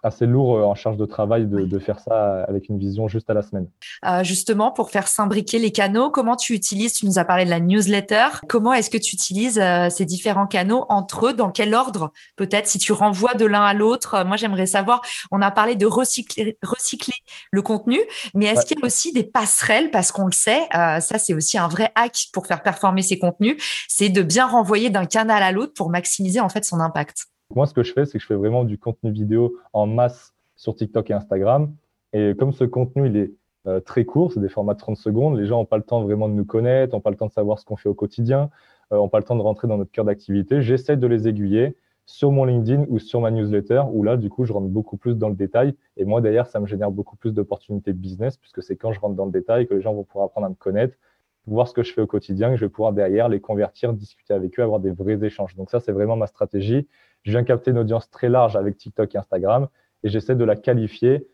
assez 0.04 0.26
lourd 0.26 0.58
euh, 0.58 0.64
en 0.64 0.76
charge 0.76 0.98
de 0.98 1.06
travail 1.06 1.46
de, 1.46 1.80
faire 1.80 2.00
ça 2.00 2.44
avec 2.44 2.70
une 2.70 2.78
vision 2.78 3.08
juste 3.08 3.30
à 3.30 3.34
la 3.34 3.42
semaine. 3.42 3.68
Euh, 4.06 4.24
justement, 4.24 4.72
pour 4.72 4.92
faire 4.92 5.08
s'imbriquer 5.08 5.58
les 5.58 5.72
canaux, 5.72 6.12
comment 6.12 6.36
tu 6.36 6.54
utilises, 6.54 6.94
tu 6.94 7.06
nous 7.06 7.18
as 7.18 7.26
parlé 7.26 7.46
de 7.46 7.50
la 7.50 7.60
newsletter, 7.60 8.28
comment 8.48 8.74
est-ce 8.74 8.90
que 8.90 8.98
tu 8.98 9.16
utilises 9.16 9.60
euh, 9.60 9.90
ces 9.90 10.06
différents 10.06 10.48
canaux 10.48 10.86
entre 10.90 11.28
eux, 11.28 11.34
dans 11.34 11.50
quel 11.50 11.74
ordre? 11.74 12.12
Peut-être, 12.36 12.68
si 12.68 12.78
tu 12.78 12.94
renvoies 12.94 13.34
de 13.34 13.46
l'un 13.46 13.64
à 13.64 13.74
l'autre 13.74 14.24
Moi, 14.26 14.38
j'aimerais 14.38 14.66
savoir, 14.66 15.02
on 15.32 15.42
a 15.42 15.52
parlé 15.52 15.76
de 15.76 15.86
recycler, 15.86 16.58
recycler 16.62 17.16
le 17.52 17.62
contenu, 17.62 18.00
mais 18.36 18.46
est-ce 18.46 18.66
qu'il 18.66 18.80
y 18.80 18.82
a 18.82 18.86
aussi 18.86 19.14
des 19.14 19.24
passerelles? 19.24 19.92
Parce 19.92 20.12
qu'on 20.12 20.26
le 20.26 20.32
sait, 20.32 20.68
ça 20.72 21.18
c'est 21.18 21.34
aussi 21.34 21.58
un 21.58 21.68
vrai 21.68 21.92
hack 21.96 22.28
pour 22.34 22.48
faire 22.48 22.62
performer 22.62 23.02
ces 23.02 23.20
contenus, 23.20 23.58
c'est 23.88 24.10
de 24.10 24.22
bien 24.22 24.48
renvoyer 24.48 24.90
d'un 24.90 25.06
canal 25.06 25.44
à 25.44 25.52
l'autre 25.52 25.74
pour 25.74 25.90
maximiser 25.90 26.40
en 26.40 26.50
fait 26.50 26.66
son 26.66 26.80
impact. 26.80 27.28
Moi, 27.56 27.66
ce 27.66 27.74
que 27.74 27.84
je 27.84 27.94
fais, 27.94 28.06
c'est 28.06 28.18
que 28.18 28.22
je 28.22 28.28
fais 28.28 28.36
vraiment 28.36 28.64
du 28.64 28.78
contenu 28.78 29.12
vidéo 29.12 29.56
en 29.74 29.88
masse 29.88 30.34
sur 30.56 30.76
TikTok 30.76 31.10
et 31.10 31.14
Instagram. 31.14 31.74
Et 32.14 32.34
comme 32.38 32.54
ce 32.54 32.64
contenu, 32.64 33.08
il 33.08 33.18
est 33.18 33.34
euh, 33.68 33.80
très 33.80 34.06
court, 34.06 34.32
c'est 34.34 34.40
des 34.40 34.50
formats 34.50 34.74
de 34.74 34.80
30 34.80 34.98
secondes, 34.98 35.38
les 35.38 35.46
gens 35.46 35.58
n'ont 35.58 35.66
pas 35.66 35.78
le 35.78 35.84
temps 35.84 36.02
vraiment 36.02 36.28
de 36.28 36.34
nous 36.34 36.46
connaître, 36.46 36.94
n'ont 36.94 37.02
pas 37.02 37.12
le 37.12 37.16
temps 37.16 37.28
de 37.28 37.32
savoir 37.32 37.60
ce 37.60 37.66
qu'on 37.66 37.76
fait 37.76 37.90
au 37.90 37.94
quotidien, 37.94 38.50
euh, 38.92 38.98
n'ont 38.98 39.10
pas 39.10 39.20
le 39.20 39.24
temps 39.24 39.36
de 39.36 39.42
rentrer 39.42 39.68
dans 39.68 39.78
notre 39.78 39.92
cœur 39.92 40.06
d'activité. 40.06 40.62
J'essaie 40.62 40.98
de 40.98 41.08
les 41.08 41.28
aiguiller 41.28 41.78
sur 42.06 42.32
mon 42.32 42.46
LinkedIn 42.46 42.86
ou 42.90 43.00
sur 43.00 43.22
ma 43.22 43.32
newsletter, 43.32 43.84
où 43.92 44.04
là, 44.04 44.18
du 44.18 44.30
coup, 44.30 44.46
je 44.46 44.54
rentre 44.54 44.68
beaucoup 44.68 44.98
plus 44.98 45.16
dans 45.16 45.30
le 45.30 45.36
détail. 45.36 45.76
Et 45.96 46.06
moi, 46.06 46.22
d'ailleurs, 46.22 46.48
ça 46.48 46.60
me 46.60 46.66
génère 46.66 46.92
beaucoup 46.92 47.16
plus 47.16 47.34
d'opportunités 47.34 47.94
business, 47.94 48.38
puisque 48.38 48.64
c'est 48.64 48.76
quand 48.76 48.92
je 48.92 49.00
rentre 49.00 49.16
dans 49.16 49.26
le 49.26 49.32
détail 49.32 49.68
que 49.68 49.76
les 49.76 49.82
gens 49.82 49.94
vont 49.94 50.04
pouvoir 50.04 50.26
apprendre 50.26 50.48
à 50.48 50.50
me 50.50 50.56
connaître, 50.56 50.98
voir 51.46 51.68
ce 51.68 51.74
que 51.74 51.84
je 51.84 51.94
fais 51.94 52.02
au 52.02 52.08
quotidien, 52.08 52.50
que 52.50 52.56
je 52.56 52.66
vais 52.66 52.70
pouvoir 52.70 52.94
derrière 52.94 53.30
les 53.30 53.40
convertir, 53.40 53.94
discuter 53.94 54.34
avec 54.34 54.60
eux, 54.60 54.64
avoir 54.64 54.80
des 54.80 54.92
vrais 54.92 55.24
échanges. 55.24 55.56
Donc 55.56 55.70
ça, 55.70 55.80
c'est 55.80 55.92
vraiment 55.92 56.16
ma 56.16 56.28
stratégie. 56.28 56.88
Je 57.24 57.32
viens 57.32 57.44
capter 57.44 57.72
une 57.72 57.78
audience 57.78 58.10
très 58.10 58.30
large 58.30 58.56
avec 58.56 58.78
TikTok 58.78 59.14
et 59.16 59.18
Instagram 59.18 59.68
et 60.04 60.10
j'essaie 60.10 60.36
de 60.36 60.44
la 60.44 60.56
qualifier 60.56 61.28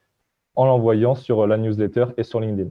en 0.56 0.66
l'envoyant 0.66 1.16
sur 1.16 1.48
la 1.48 1.58
newsletter 1.58 2.08
et 2.18 2.24
sur 2.24 2.40
LinkedIn. 2.40 2.70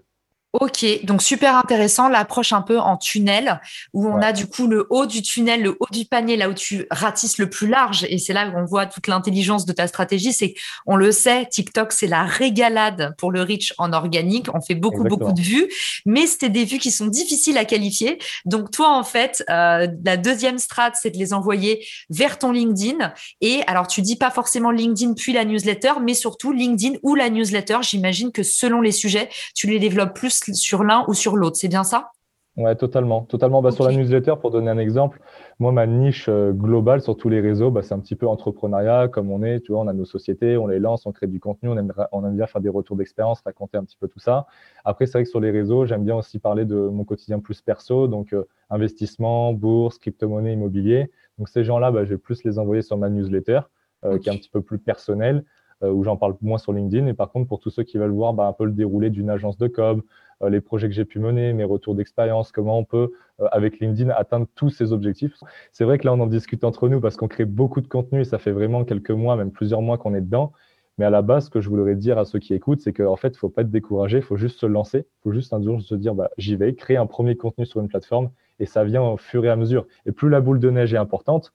Ok, 0.59 0.87
donc 1.05 1.23
super 1.23 1.55
intéressant 1.55 2.09
l'approche 2.09 2.55
un 2.55 2.63
peu 2.63 2.79
en 2.79 2.97
tunnel 2.97 3.61
où 3.93 4.09
on 4.09 4.23
a 4.23 4.33
du 4.33 4.47
coup 4.47 4.67
le 4.67 4.87
haut 4.89 5.05
du 5.05 5.21
tunnel, 5.21 5.63
le 5.63 5.77
haut 5.81 5.89
du 5.91 6.07
panier, 6.07 6.37
là 6.37 6.49
où 6.49 6.55
tu 6.55 6.87
ratisses 6.91 7.37
le 7.37 7.51
plus 7.51 7.67
large 7.67 8.07
et 8.09 8.17
c'est 8.17 8.33
là 8.33 8.49
où 8.49 8.57
on 8.57 8.65
voit 8.65 8.87
toute 8.87 9.07
l'intelligence 9.07 9.67
de 9.67 9.73
ta 9.73 9.87
stratégie. 9.87 10.33
C'est 10.33 10.55
on 10.87 10.97
le 10.97 11.13
sait, 11.13 11.47
TikTok 11.47 11.93
c'est 11.93 12.07
la 12.07 12.23
régalade 12.23 13.15
pour 13.19 13.33
le 13.33 13.43
reach 13.43 13.75
en 13.77 13.93
organique. 13.93 14.47
On 14.55 14.63
fait 14.63 14.75
beaucoup 14.75 15.05
beaucoup 15.05 15.33
de 15.33 15.41
vues, 15.43 15.69
mais 16.07 16.27
c'était 16.27 16.49
des 16.49 16.65
vues 16.65 16.79
qui 16.79 16.91
sont 16.91 17.07
difficiles 17.07 17.59
à 17.59 17.67
qualifier. 17.67 18.19
Donc 18.47 18.71
toi 18.71 18.97
en 18.97 19.05
fait, 19.05 19.45
euh, 19.51 19.89
la 20.05 20.17
deuxième 20.17 20.59
strat 20.59 20.93
c'est 20.95 21.11
de 21.11 21.19
les 21.19 21.35
envoyer 21.35 21.87
vers 22.09 22.39
ton 22.39 22.53
LinkedIn 22.53 23.13
et 23.43 23.61
alors 23.67 23.89
tu 23.89 24.01
dis 24.01 24.17
pas 24.17 24.31
forcément 24.31 24.71
LinkedIn 24.71 25.15
puis 25.15 25.35
la 25.35 25.45
newsletter, 25.45 25.93
mais 26.03 26.15
surtout 26.15 26.53
LinkedIn 26.53 26.97
ou 27.03 27.15
la 27.15 27.29
newsletter. 27.29 27.79
J'imagine 27.83 28.33
que 28.33 28.43
selon 28.43 28.81
les 28.81 28.93
sujets, 28.93 29.29
tu 29.55 29.67
les 29.67 29.79
développes 29.79 30.15
plus 30.15 30.46
sur 30.55 30.85
l'un 30.85 31.05
ou 31.09 31.15
sur 31.15 31.37
l'autre. 31.37 31.57
C'est 31.57 31.69
bien 31.69 31.85
ça? 31.85 32.11
Ouais, 32.57 32.75
totalement. 32.75 33.23
Totalement. 33.23 33.61
Bah, 33.61 33.71
Sur 33.71 33.85
la 33.85 33.93
newsletter, 33.93 34.35
pour 34.41 34.51
donner 34.51 34.71
un 34.71 34.79
exemple, 34.79 35.21
moi, 35.59 35.73
ma 35.73 35.87
niche 35.87 36.27
euh, 36.31 36.53
globale 36.53 37.03
sur 37.03 37.15
tous 37.15 37.29
les 37.29 37.41
réseaux, 37.41 37.71
bah, 37.71 37.83
c'est 37.83 37.93
un 37.93 37.99
petit 37.99 38.17
peu 38.17 38.27
entrepreneuriat, 38.27 39.09
comme 39.09 39.31
on 39.31 39.43
est. 39.43 39.61
Tu 39.61 39.73
vois, 39.73 39.83
on 39.83 39.89
a 39.89 39.93
nos 39.93 40.07
sociétés, 40.07 40.57
on 40.57 40.67
les 40.67 40.79
lance, 40.79 41.05
on 41.05 41.13
crée 41.13 41.27
du 41.27 41.39
contenu, 41.39 41.69
on 41.69 41.77
aime, 41.77 41.93
on 42.13 42.25
aime 42.25 42.35
bien 42.35 42.47
faire 42.47 42.63
des 42.63 42.71
retours 42.71 42.97
d'expérience, 42.97 43.43
raconter 43.43 43.77
un 43.77 43.85
petit 43.85 43.99
peu 44.01 44.09
tout 44.09 44.21
ça. 44.21 44.47
Après, 44.87 45.05
c'est 45.05 45.13
vrai 45.19 45.25
que 45.25 45.29
sur 45.29 45.41
les 45.41 45.51
réseaux, 45.51 45.85
j'aime 45.85 46.05
bien 46.05 46.17
aussi 46.17 46.39
parler 46.39 46.65
de 46.65 46.77
mon 46.77 47.05
quotidien 47.05 47.41
plus 47.41 47.61
perso, 47.61 48.09
donc 48.09 48.33
euh, 48.33 48.45
investissement, 48.71 49.53
bourse, 49.53 49.99
crypto-monnaie, 49.99 50.55
immobilier. 50.55 51.11
Donc, 51.37 51.51
ces 51.51 51.63
gens-là, 51.63 51.91
bah, 51.91 52.05
je 52.05 52.11
vais 52.11 52.19
plus 52.19 52.43
les 52.45 52.59
envoyer 52.59 52.81
sur 52.81 52.97
ma 52.97 53.11
newsletter, 53.11 53.61
euh, 54.07 54.19
qui 54.19 54.31
est 54.31 54.33
un 54.33 54.37
petit 54.37 54.51
peu 54.51 54.63
plus 54.63 54.79
personnelle. 54.79 55.45
Où 55.83 56.05
j'en 56.05 56.17
parle 56.17 56.35
moins 56.41 56.57
sur 56.57 56.73
LinkedIn. 56.73 57.07
Et 57.07 57.13
par 57.13 57.31
contre, 57.31 57.49
pour 57.49 57.61
tous 57.61 57.69
ceux 57.69 57.83
qui 57.83 57.99
veulent 57.99 58.11
voir 58.11 58.33
bah, 58.33 58.47
un 58.47 58.55
peu 58.55 58.65
le 58.65 58.73
déroulé 58.73 59.11
d'une 59.11 59.29
agence 59.29 59.59
de 59.59 59.69
com, 59.69 60.01
les 60.49 60.61
projets 60.61 60.89
que 60.89 60.95
j'ai 60.95 61.05
pu 61.05 61.19
mener, 61.19 61.53
mes 61.53 61.65
retours 61.65 61.95
d'expérience, 61.95 62.53
comment 62.53 62.79
on 62.79 62.85
peut, 62.85 63.13
euh, 63.41 63.47
avec 63.53 63.81
LinkedIn, 63.81 64.11
atteindre 64.11 64.47
tous 64.55 64.71
ces 64.71 64.93
objectifs. 64.93 65.33
C'est 65.73 65.85
vrai 65.85 65.99
que 65.99 66.07
là, 66.07 66.13
on 66.13 66.21
en 66.21 66.27
discute 66.27 66.65
entre 66.65 66.89
nous 66.89 67.01
parce 67.01 67.17
qu'on 67.17 67.29
crée 67.29 67.45
beaucoup 67.45 67.81
de 67.81 67.89
contenu 67.89 68.21
et 68.21 68.25
ça 68.25 68.39
fait 68.39 68.53
vraiment 68.53 68.85
quelques 68.85 69.11
mois, 69.11 69.37
même 69.37 69.51
plusieurs 69.51 69.83
mois 69.83 69.99
qu'on 69.99 70.15
est 70.15 70.21
dedans. 70.21 70.53
Mais 70.99 71.05
à 71.05 71.11
la 71.11 71.23
base, 71.23 71.47
ce 71.47 71.51
que 71.51 71.61
je 71.61 71.69
voudrais 71.69 71.95
dire 71.95 72.19
à 72.19 72.25
ceux 72.25 72.39
qui 72.39 72.55
écoutent, 72.55 72.81
c'est 72.81 72.93
qu'en 72.93 73.17
fait, 73.17 73.29
il 73.29 73.33
ne 73.33 73.39
faut 73.39 73.49
pas 73.51 73.63
être 73.63 73.71
découragé, 73.71 74.19
il 74.19 74.23
faut 74.23 74.37
juste 74.37 74.59
se 74.61 74.67
lancer. 74.67 74.99
Il 75.01 75.23
faut 75.25 75.33
juste 75.33 75.53
un 75.53 75.63
jour 75.63 75.81
se 75.83 75.95
dire, 75.95 76.15
bah, 76.15 76.31
j'y 76.39 76.57
vais, 76.57 76.75
créer 76.75 76.97
un 76.97 77.07
premier 77.07 77.37
contenu 77.37 77.67
sur 77.67 77.81
une 77.81 77.89
plateforme 77.89 78.31
et 78.61 78.67
ça 78.67 78.85
vient 78.85 79.03
au 79.03 79.17
fur 79.19 79.45
et 79.45 79.51
à 79.51 79.57
mesure. 79.57 79.87
Et 80.07 80.13
plus 80.13 80.31
la 80.31 80.41
boule 80.41 80.59
de 80.59 80.71
neige 80.71 80.95
est 80.95 80.99
importante, 80.99 81.53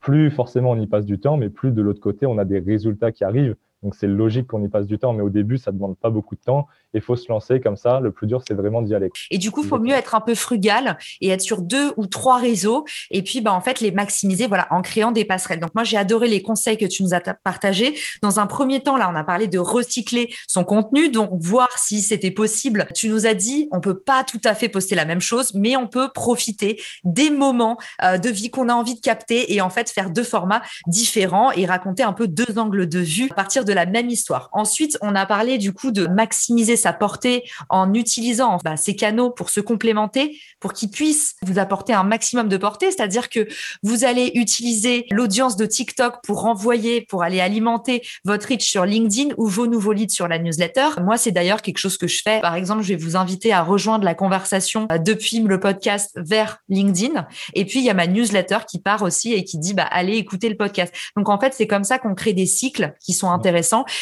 plus 0.00 0.30
forcément 0.30 0.70
on 0.70 0.80
y 0.80 0.86
passe 0.86 1.04
du 1.04 1.18
temps, 1.18 1.36
mais 1.36 1.50
plus 1.50 1.72
de 1.72 1.82
l'autre 1.82 2.00
côté, 2.00 2.24
on 2.26 2.38
a 2.38 2.44
des 2.44 2.60
résultats 2.60 3.12
qui 3.12 3.24
arrivent. 3.24 3.56
Donc 3.82 3.94
c'est 3.94 4.06
logique 4.06 4.48
qu'on 4.48 4.62
y 4.64 4.68
passe 4.68 4.86
du 4.86 4.98
temps, 4.98 5.12
mais 5.12 5.22
au 5.22 5.30
début, 5.30 5.56
ça 5.56 5.70
demande 5.70 5.96
pas 5.96 6.10
beaucoup 6.10 6.34
de 6.34 6.40
temps. 6.40 6.66
Il 6.94 7.00
faut 7.00 7.16
se 7.16 7.28
lancer 7.28 7.60
comme 7.60 7.76
ça. 7.76 8.00
Le 8.00 8.10
plus 8.10 8.26
dur, 8.26 8.42
c'est 8.46 8.54
vraiment 8.54 8.82
d'y 8.82 8.94
aller. 8.94 9.10
Et 9.30 9.38
du 9.38 9.50
coup, 9.50 9.62
il 9.62 9.68
faut 9.68 9.78
mieux 9.78 9.94
être 9.94 10.14
un 10.14 10.20
peu 10.20 10.34
frugal 10.34 10.98
et 11.20 11.28
être 11.28 11.40
sur 11.40 11.62
deux 11.62 11.92
ou 11.96 12.06
trois 12.06 12.38
réseaux 12.38 12.84
et 13.10 13.22
puis 13.22 13.40
bah, 13.40 13.52
en 13.52 13.60
fait 13.60 13.80
les 13.80 13.90
maximiser 13.92 14.46
voilà, 14.46 14.66
en 14.70 14.82
créant 14.82 15.12
des 15.12 15.24
passerelles. 15.24 15.60
Donc 15.60 15.74
moi, 15.74 15.84
j'ai 15.84 15.96
adoré 15.96 16.28
les 16.28 16.42
conseils 16.42 16.76
que 16.76 16.86
tu 16.86 17.02
nous 17.02 17.14
as 17.14 17.20
partagés. 17.20 17.94
Dans 18.22 18.40
un 18.40 18.46
premier 18.46 18.80
temps, 18.80 18.96
là, 18.96 19.10
on 19.12 19.14
a 19.14 19.24
parlé 19.24 19.46
de 19.46 19.58
recycler 19.58 20.34
son 20.48 20.64
contenu, 20.64 21.10
donc 21.10 21.30
voir 21.34 21.68
si 21.78 22.02
c'était 22.02 22.30
possible. 22.30 22.88
Tu 22.94 23.08
nous 23.08 23.26
as 23.26 23.34
dit, 23.34 23.68
on 23.70 23.80
peut 23.80 23.98
pas 23.98 24.24
tout 24.24 24.40
à 24.44 24.54
fait 24.54 24.68
poster 24.68 24.94
la 24.94 25.04
même 25.04 25.20
chose, 25.20 25.54
mais 25.54 25.76
on 25.76 25.86
peut 25.86 26.08
profiter 26.14 26.80
des 27.04 27.30
moments 27.30 27.78
euh, 28.02 28.18
de 28.18 28.28
vie 28.28 28.50
qu'on 28.50 28.68
a 28.68 28.74
envie 28.74 28.94
de 28.94 29.00
capter 29.00 29.52
et 29.52 29.60
en 29.60 29.70
fait 29.70 29.90
faire 29.90 30.10
deux 30.10 30.24
formats 30.24 30.62
différents 30.86 31.52
et 31.52 31.66
raconter 31.66 32.02
un 32.02 32.12
peu 32.12 32.26
deux 32.26 32.58
angles 32.58 32.88
de 32.88 32.98
vue 32.98 33.28
à 33.30 33.34
partir 33.34 33.64
de 33.64 33.67
la 33.72 33.86
même 33.86 34.08
histoire. 34.08 34.48
Ensuite, 34.52 34.98
on 35.02 35.14
a 35.14 35.26
parlé 35.26 35.58
du 35.58 35.72
coup 35.72 35.90
de 35.90 36.06
maximiser 36.06 36.76
sa 36.76 36.92
portée 36.92 37.44
en 37.68 37.94
utilisant 37.94 38.58
bah, 38.64 38.76
ces 38.76 38.96
canaux 38.96 39.30
pour 39.30 39.50
se 39.50 39.60
complémenter, 39.60 40.38
pour 40.60 40.72
qu'ils 40.72 40.90
puissent 40.90 41.36
vous 41.42 41.58
apporter 41.58 41.92
un 41.92 42.04
maximum 42.04 42.48
de 42.48 42.56
portée. 42.56 42.90
C'est-à-dire 42.90 43.28
que 43.28 43.48
vous 43.82 44.04
allez 44.04 44.32
utiliser 44.34 45.06
l'audience 45.10 45.56
de 45.56 45.66
TikTok 45.66 46.16
pour 46.24 46.42
renvoyer, 46.42 47.02
pour 47.02 47.22
aller 47.22 47.40
alimenter 47.40 48.02
votre 48.24 48.48
reach 48.48 48.68
sur 48.68 48.84
LinkedIn 48.84 49.34
ou 49.36 49.46
vos 49.46 49.66
nouveaux 49.66 49.92
leads 49.92 50.14
sur 50.14 50.28
la 50.28 50.38
newsletter. 50.38 51.00
Moi, 51.02 51.16
c'est 51.16 51.32
d'ailleurs 51.32 51.62
quelque 51.62 51.78
chose 51.78 51.98
que 51.98 52.06
je 52.06 52.22
fais. 52.22 52.40
Par 52.40 52.54
exemple, 52.54 52.82
je 52.82 52.88
vais 52.88 52.96
vous 52.96 53.16
inviter 53.16 53.52
à 53.52 53.62
rejoindre 53.62 54.04
la 54.04 54.14
conversation 54.14 54.88
euh, 54.92 54.98
depuis 54.98 55.40
le 55.40 55.60
podcast 55.60 56.12
vers 56.16 56.58
LinkedIn. 56.68 57.26
Et 57.54 57.64
puis, 57.64 57.80
il 57.80 57.84
y 57.84 57.90
a 57.90 57.94
ma 57.94 58.06
newsletter 58.06 58.58
qui 58.68 58.80
part 58.80 59.02
aussi 59.02 59.32
et 59.32 59.44
qui 59.44 59.58
dit, 59.58 59.74
bah, 59.74 59.86
allez 59.90 60.16
écouter 60.16 60.48
le 60.48 60.56
podcast. 60.56 60.94
Donc, 61.16 61.28
en 61.28 61.38
fait, 61.38 61.54
c'est 61.54 61.66
comme 61.66 61.84
ça 61.84 61.98
qu'on 61.98 62.14
crée 62.14 62.32
des 62.32 62.46
cycles 62.46 62.94
qui 63.00 63.12
sont 63.12 63.30
intéressants 63.30 63.57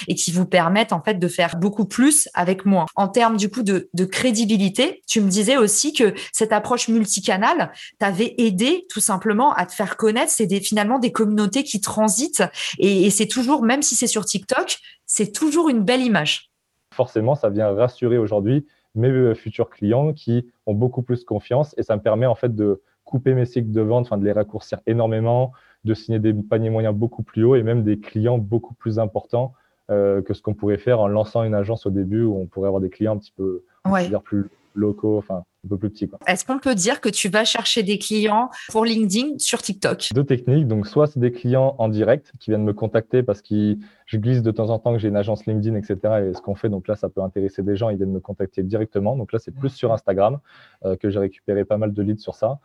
et 0.08 0.14
qui 0.14 0.32
vous 0.32 0.46
permettent, 0.46 0.92
en 0.92 1.02
fait, 1.02 1.14
de 1.14 1.28
faire 1.28 1.56
beaucoup 1.56 1.84
plus 1.84 2.28
avec 2.34 2.64
moins. 2.64 2.86
En 2.94 3.08
termes, 3.08 3.36
du 3.36 3.48
coup, 3.48 3.62
de, 3.62 3.88
crédibilité, 4.04 5.02
tu 5.06 5.20
me 5.20 5.28
disais 5.28 5.56
aussi 5.56 5.92
que 5.92 6.14
cette 6.32 6.52
approche 6.52 6.88
multicanale 6.88 7.72
t'avait 7.98 8.34
aidé 8.38 8.86
tout 8.88 9.00
simplement 9.00 9.52
à 9.52 9.66
te 9.66 9.72
faire 9.72 9.96
connaître. 9.96 10.30
C'est 10.30 10.46
des, 10.46 10.60
finalement 10.60 10.98
des 10.98 11.12
communautés 11.12 11.64
qui 11.64 11.80
transitent 11.80 12.44
et, 12.78 13.06
et 13.06 13.10
c'est 13.10 13.26
toujours, 13.26 13.62
même 13.62 13.82
si 13.82 13.94
c'est 13.94 14.06
sur 14.06 14.24
TikTok, 14.24 14.78
c'est 15.06 15.32
toujours 15.32 15.68
une 15.68 15.82
belle 15.82 16.02
image. 16.02 16.50
Forcément, 16.94 17.34
ça 17.34 17.50
vient 17.50 17.70
rassurer 17.72 18.18
aujourd'hui 18.18 18.66
mes 18.96 19.08
euh, 19.08 19.34
futurs 19.34 19.70
clients 19.70 20.12
qui 20.12 20.50
ont 20.66 20.74
beaucoup 20.74 21.02
plus 21.02 21.24
confiance 21.24 21.74
et 21.78 21.82
ça 21.82 21.96
me 21.96 22.02
permet 22.02 22.26
en 22.26 22.34
fait 22.34 22.54
de 22.54 22.82
couper 23.04 23.34
mes 23.34 23.46
cycles 23.46 23.70
de 23.70 23.80
vente, 23.80 24.06
enfin 24.06 24.18
de 24.18 24.24
les 24.24 24.32
raccourcir 24.32 24.80
énormément, 24.86 25.52
de 25.86 25.94
signer 25.94 26.18
des 26.18 26.34
paniers 26.34 26.70
moyens 26.70 26.94
beaucoup 26.94 27.22
plus 27.22 27.44
hauts 27.44 27.56
et 27.56 27.62
même 27.62 27.82
des 27.82 27.98
clients 27.98 28.38
beaucoup 28.38 28.74
plus 28.74 28.98
importants 28.98 29.54
euh, 29.90 30.20
que 30.20 30.34
ce 30.34 30.42
qu'on 30.42 30.54
pourrait 30.54 30.78
faire 30.78 31.00
en 31.00 31.08
lançant 31.08 31.44
une 31.44 31.54
agence 31.54 31.86
au 31.86 31.90
début 31.90 32.24
où 32.24 32.36
on 32.36 32.46
pourrait 32.46 32.68
avoir 32.68 32.82
des 32.82 32.90
clients 32.90 33.14
un 33.14 33.18
petit 33.18 33.32
peu 33.36 33.62
dire 34.08 34.20
plus 34.20 34.50
locaux, 34.76 35.18
enfin 35.18 35.44
un 35.64 35.68
peu 35.68 35.78
plus 35.78 35.90
petits. 35.90 36.08
Est-ce 36.26 36.44
qu'on 36.44 36.58
peut 36.58 36.74
dire 36.74 37.00
que 37.00 37.08
tu 37.08 37.28
vas 37.28 37.44
chercher 37.44 37.82
des 37.82 37.98
clients 37.98 38.50
pour 38.70 38.84
LinkedIn 38.84 39.38
sur 39.38 39.62
TikTok? 39.62 40.10
Deux 40.14 40.24
techniques. 40.24 40.68
Donc, 40.68 40.86
soit 40.86 41.06
c'est 41.06 41.18
des 41.18 41.32
clients 41.32 41.74
en 41.78 41.88
direct 41.88 42.32
qui 42.38 42.50
viennent 42.50 42.64
me 42.64 42.72
contacter 42.72 43.22
parce 43.22 43.42
que 43.42 43.76
je 44.06 44.18
glisse 44.18 44.42
de 44.42 44.50
temps 44.50 44.70
en 44.70 44.78
temps 44.78 44.92
que 44.92 44.98
j'ai 44.98 45.08
une 45.08 45.16
agence 45.16 45.46
LinkedIn, 45.46 45.76
etc. 45.76 46.28
Et 46.28 46.34
ce 46.34 46.40
qu'on 46.40 46.54
fait, 46.54 46.68
donc 46.68 46.86
là, 46.86 46.94
ça 46.94 47.08
peut 47.08 47.22
intéresser 47.22 47.62
des 47.62 47.76
gens, 47.76 47.88
ils 47.88 47.96
viennent 47.96 48.12
me 48.12 48.20
contacter 48.20 48.62
directement. 48.62 49.16
Donc 49.16 49.32
là, 49.32 49.38
c'est 49.38 49.54
plus 49.54 49.70
sur 49.70 49.92
Instagram 49.92 50.38
euh, 50.84 50.96
que 50.96 51.10
j'ai 51.10 51.18
récupéré 51.18 51.64
pas 51.64 51.78
mal 51.78 51.92
de 51.92 52.02
leads 52.02 52.20
sur 52.20 52.34
ça. 52.34 52.58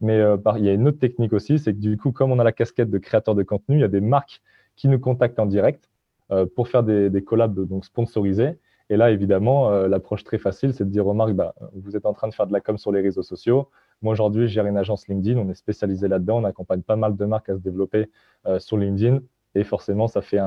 Mais 0.00 0.18
euh, 0.20 0.36
il 0.56 0.64
y 0.64 0.68
a 0.68 0.72
une 0.72 0.86
autre 0.86 0.98
technique 0.98 1.32
aussi, 1.32 1.58
c'est 1.58 1.72
que 1.72 1.78
du 1.78 1.96
coup, 1.96 2.12
comme 2.12 2.30
on 2.30 2.38
a 2.38 2.44
la 2.44 2.52
casquette 2.52 2.90
de 2.90 2.98
créateur 2.98 3.34
de 3.34 3.42
contenu, 3.42 3.76
il 3.76 3.80
y 3.80 3.84
a 3.84 3.88
des 3.88 4.00
marques 4.00 4.40
qui 4.76 4.88
nous 4.88 4.98
contactent 4.98 5.38
en 5.40 5.46
direct 5.46 5.90
euh, 6.30 6.46
pour 6.46 6.68
faire 6.68 6.82
des, 6.84 7.22
collabs 7.24 7.58
donc 7.66 7.84
sponsorisés. 7.84 8.58
Et 8.90 8.96
là, 8.96 9.10
évidemment, 9.10 9.70
euh, 9.70 9.88
l'approche 9.88 10.24
très 10.24 10.38
facile, 10.38 10.72
c'est 10.72 10.84
de 10.84 10.90
dire 10.90 11.06
aux 11.06 11.14
marques, 11.14 11.34
bah, 11.34 11.54
vous 11.74 11.96
êtes 11.96 12.06
en 12.06 12.12
train 12.12 12.28
de 12.28 12.34
faire 12.34 12.46
de 12.46 12.52
la 12.52 12.60
com 12.60 12.78
sur 12.78 12.92
les 12.92 13.00
réseaux 13.00 13.22
sociaux. 13.22 13.68
Moi, 14.02 14.12
aujourd'hui, 14.12 14.42
je 14.46 14.52
gère 14.54 14.66
une 14.66 14.78
agence 14.78 15.08
LinkedIn, 15.08 15.38
on 15.38 15.50
est 15.50 15.54
spécialisé 15.54 16.06
là-dedans, 16.06 16.38
on 16.38 16.44
accompagne 16.44 16.82
pas 16.82 16.96
mal 16.96 17.16
de 17.16 17.24
marques 17.24 17.48
à 17.48 17.54
se 17.56 17.60
développer 17.60 18.08
sur 18.58 18.76
LinkedIn. 18.76 19.18
Et 19.56 19.64
forcément, 19.64 20.06
ça 20.06 20.22
fait 20.22 20.38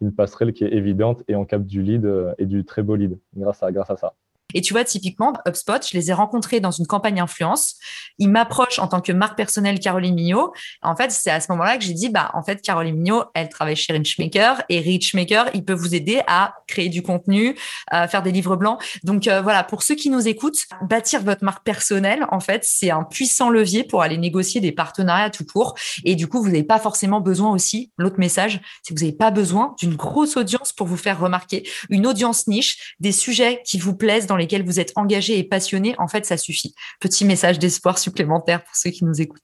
une 0.00 0.14
passerelle 0.14 0.54
qui 0.54 0.64
est 0.64 0.72
évidente 0.72 1.22
et 1.28 1.36
on 1.36 1.44
capte 1.44 1.66
du 1.66 1.82
lead 1.82 2.10
et 2.38 2.46
du 2.46 2.64
très 2.64 2.82
beau 2.82 2.96
lead 2.96 3.18
grâce 3.36 3.62
à, 3.62 3.70
grâce 3.70 3.90
à 3.90 3.96
ça. 3.96 4.14
Et 4.52 4.60
tu 4.60 4.72
vois, 4.72 4.84
typiquement, 4.84 5.32
HubSpot, 5.46 5.86
je 5.90 5.96
les 5.96 6.10
ai 6.10 6.12
rencontrés 6.12 6.60
dans 6.60 6.70
une 6.70 6.86
campagne 6.86 7.20
influence. 7.20 7.76
Ils 8.18 8.28
m'approchent 8.28 8.78
en 8.78 8.86
tant 8.86 9.00
que 9.00 9.12
marque 9.12 9.36
personnelle 9.36 9.80
Caroline 9.80 10.14
Mignot. 10.14 10.52
En 10.82 10.94
fait, 10.96 11.10
c'est 11.10 11.30
à 11.30 11.40
ce 11.40 11.50
moment-là 11.52 11.78
que 11.78 11.84
j'ai 11.84 11.94
dit, 11.94 12.08
bah, 12.08 12.30
en 12.34 12.42
fait, 12.42 12.60
Caroline 12.62 12.96
Mignot, 12.96 13.24
elle 13.34 13.48
travaille 13.48 13.76
chez 13.76 13.92
Richmaker 13.92 14.62
et 14.68 14.80
Richmaker, 14.80 15.50
il 15.54 15.64
peut 15.64 15.72
vous 15.72 15.94
aider 15.94 16.22
à 16.26 16.54
créer 16.68 16.88
du 16.88 17.02
contenu, 17.02 17.56
à 17.88 18.06
faire 18.06 18.22
des 18.22 18.32
livres 18.32 18.56
blancs. 18.56 18.80
Donc, 19.02 19.26
euh, 19.26 19.40
voilà, 19.40 19.64
pour 19.64 19.82
ceux 19.82 19.94
qui 19.94 20.10
nous 20.10 20.28
écoutent, 20.28 20.58
bâtir 20.82 21.22
votre 21.22 21.44
marque 21.44 21.64
personnelle, 21.64 22.26
en 22.30 22.40
fait, 22.40 22.64
c'est 22.64 22.90
un 22.90 23.02
puissant 23.02 23.50
levier 23.50 23.84
pour 23.84 24.02
aller 24.02 24.18
négocier 24.18 24.60
des 24.60 24.72
partenariats 24.72 25.30
tout 25.30 25.44
court. 25.44 25.74
Et 26.04 26.14
du 26.14 26.28
coup, 26.28 26.40
vous 26.40 26.48
n'avez 26.48 26.64
pas 26.64 26.78
forcément 26.78 27.20
besoin 27.20 27.50
aussi, 27.50 27.90
l'autre 27.98 28.18
message, 28.18 28.60
c'est 28.82 28.94
que 28.94 28.98
vous 28.98 29.04
n'avez 29.04 29.16
pas 29.16 29.30
besoin 29.30 29.74
d'une 29.78 29.94
grosse 29.94 30.36
audience 30.36 30.72
pour 30.72 30.86
vous 30.86 30.96
faire 30.96 31.18
remarquer. 31.18 31.68
Une 31.88 32.06
audience 32.06 32.46
niche, 32.46 32.94
des 33.00 33.12
sujets 33.12 33.62
qui 33.64 33.78
vous 33.78 33.94
plaisent 33.94 34.26
dans 34.26 34.33
les 34.36 34.44
lesquels 34.44 34.64
vous 34.64 34.80
êtes 34.80 34.92
engagé 34.96 35.38
et 35.38 35.44
passionné, 35.44 35.94
en 35.98 36.08
fait, 36.08 36.26
ça 36.26 36.36
suffit. 36.36 36.74
Petit 37.00 37.24
message 37.24 37.58
d'espoir 37.58 37.98
supplémentaire 37.98 38.62
pour 38.62 38.74
ceux 38.74 38.90
qui 38.90 39.04
nous 39.04 39.20
écoutent. 39.20 39.42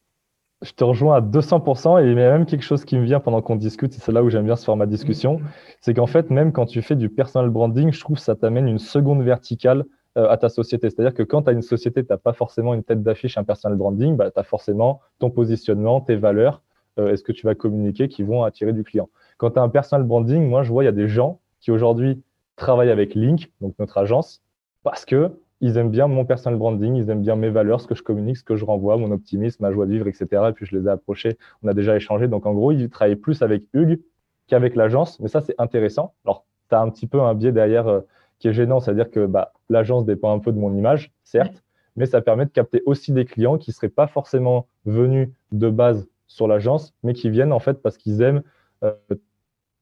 Je 0.62 0.72
te 0.72 0.84
rejoins 0.84 1.16
à 1.16 1.20
200% 1.22 2.02
et 2.02 2.10
il 2.10 2.18
y 2.18 2.22
a 2.22 2.32
même 2.32 2.44
quelque 2.44 2.64
chose 2.64 2.84
qui 2.84 2.96
me 2.96 3.04
vient 3.04 3.18
pendant 3.18 3.40
qu'on 3.40 3.56
discute, 3.56 3.94
et 3.94 3.98
c'est 3.98 4.12
là 4.12 4.22
où 4.22 4.28
j'aime 4.28 4.44
bien 4.44 4.56
ce 4.56 4.64
format 4.64 4.84
discussion, 4.84 5.40
c'est 5.80 5.94
qu'en 5.94 6.06
fait, 6.06 6.28
même 6.28 6.52
quand 6.52 6.66
tu 6.66 6.82
fais 6.82 6.96
du 6.96 7.08
personal 7.08 7.48
branding, 7.48 7.92
je 7.92 8.00
trouve 8.00 8.16
que 8.16 8.22
ça 8.22 8.36
t'amène 8.36 8.68
une 8.68 8.78
seconde 8.78 9.22
verticale 9.22 9.84
euh, 10.18 10.28
à 10.28 10.36
ta 10.36 10.50
société. 10.50 10.90
C'est-à-dire 10.90 11.14
que 11.14 11.22
quand 11.22 11.42
tu 11.42 11.50
as 11.50 11.52
une 11.52 11.62
société, 11.62 12.04
tu 12.04 12.12
n'as 12.12 12.18
pas 12.18 12.34
forcément 12.34 12.74
une 12.74 12.82
tête 12.82 13.02
d'affiche, 13.02 13.38
un 13.38 13.44
personal 13.44 13.78
branding, 13.78 14.16
bah, 14.16 14.30
tu 14.30 14.38
as 14.38 14.42
forcément 14.42 15.00
ton 15.18 15.30
positionnement, 15.30 16.00
tes 16.00 16.16
valeurs, 16.16 16.62
euh, 16.98 17.12
est-ce 17.12 17.22
que 17.22 17.32
tu 17.32 17.46
vas 17.46 17.54
communiquer 17.54 18.08
qui 18.08 18.22
vont 18.22 18.42
attirer 18.42 18.72
du 18.72 18.84
client. 18.84 19.08
Quand 19.38 19.52
tu 19.52 19.58
as 19.58 19.62
un 19.62 19.68
personal 19.68 20.04
branding, 20.04 20.46
moi, 20.46 20.62
je 20.62 20.72
vois, 20.72 20.82
il 20.82 20.86
y 20.86 20.90
a 20.90 20.92
des 20.92 21.08
gens 21.08 21.40
qui 21.60 21.70
aujourd'hui 21.70 22.22
travaillent 22.56 22.90
avec 22.90 23.14
Link, 23.14 23.50
donc 23.60 23.74
notre 23.78 23.96
agence, 23.98 24.42
parce 24.82 25.04
que 25.04 25.30
ils 25.60 25.76
aiment 25.76 25.90
bien 25.90 26.06
mon 26.06 26.24
personal 26.24 26.58
branding, 26.58 26.96
ils 26.96 27.10
aiment 27.10 27.20
bien 27.20 27.36
mes 27.36 27.50
valeurs, 27.50 27.80
ce 27.80 27.86
que 27.86 27.94
je 27.94 28.02
communique, 28.02 28.38
ce 28.38 28.44
que 28.44 28.56
je 28.56 28.64
renvoie, 28.64 28.96
mon 28.96 29.10
optimisme, 29.10 29.62
ma 29.62 29.72
joie 29.72 29.84
de 29.86 29.92
vivre, 29.92 30.08
etc. 30.08 30.26
Et 30.48 30.52
puis 30.52 30.64
je 30.64 30.76
les 30.76 30.86
ai 30.86 30.90
approchés, 30.90 31.36
on 31.62 31.68
a 31.68 31.74
déjà 31.74 31.96
échangé. 31.96 32.28
Donc 32.28 32.46
en 32.46 32.54
gros, 32.54 32.72
ils 32.72 32.88
travaillent 32.88 33.16
plus 33.16 33.42
avec 33.42 33.64
Hugues 33.74 34.00
qu'avec 34.46 34.74
l'agence, 34.74 35.20
mais 35.20 35.28
ça 35.28 35.40
c'est 35.42 35.54
intéressant. 35.58 36.14
Alors, 36.24 36.46
tu 36.70 36.74
as 36.74 36.80
un 36.80 36.88
petit 36.88 37.06
peu 37.06 37.20
un 37.20 37.34
biais 37.34 37.52
derrière 37.52 37.88
euh, 37.88 38.00
qui 38.38 38.48
est 38.48 38.52
gênant, 38.54 38.80
c'est-à-dire 38.80 39.10
que 39.10 39.26
bah, 39.26 39.52
l'agence 39.68 40.06
dépend 40.06 40.34
un 40.34 40.38
peu 40.38 40.50
de 40.50 40.58
mon 40.58 40.74
image, 40.74 41.12
certes, 41.24 41.62
mais 41.96 42.06
ça 42.06 42.22
permet 42.22 42.46
de 42.46 42.50
capter 42.50 42.82
aussi 42.86 43.12
des 43.12 43.26
clients 43.26 43.58
qui 43.58 43.70
ne 43.70 43.74
seraient 43.74 43.88
pas 43.88 44.06
forcément 44.06 44.66
venus 44.86 45.28
de 45.52 45.68
base 45.68 46.08
sur 46.26 46.48
l'agence, 46.48 46.94
mais 47.02 47.12
qui 47.12 47.28
viennent 47.28 47.52
en 47.52 47.58
fait 47.58 47.82
parce 47.82 47.98
qu'ils 47.98 48.22
aiment 48.22 48.42
euh, 48.82 48.92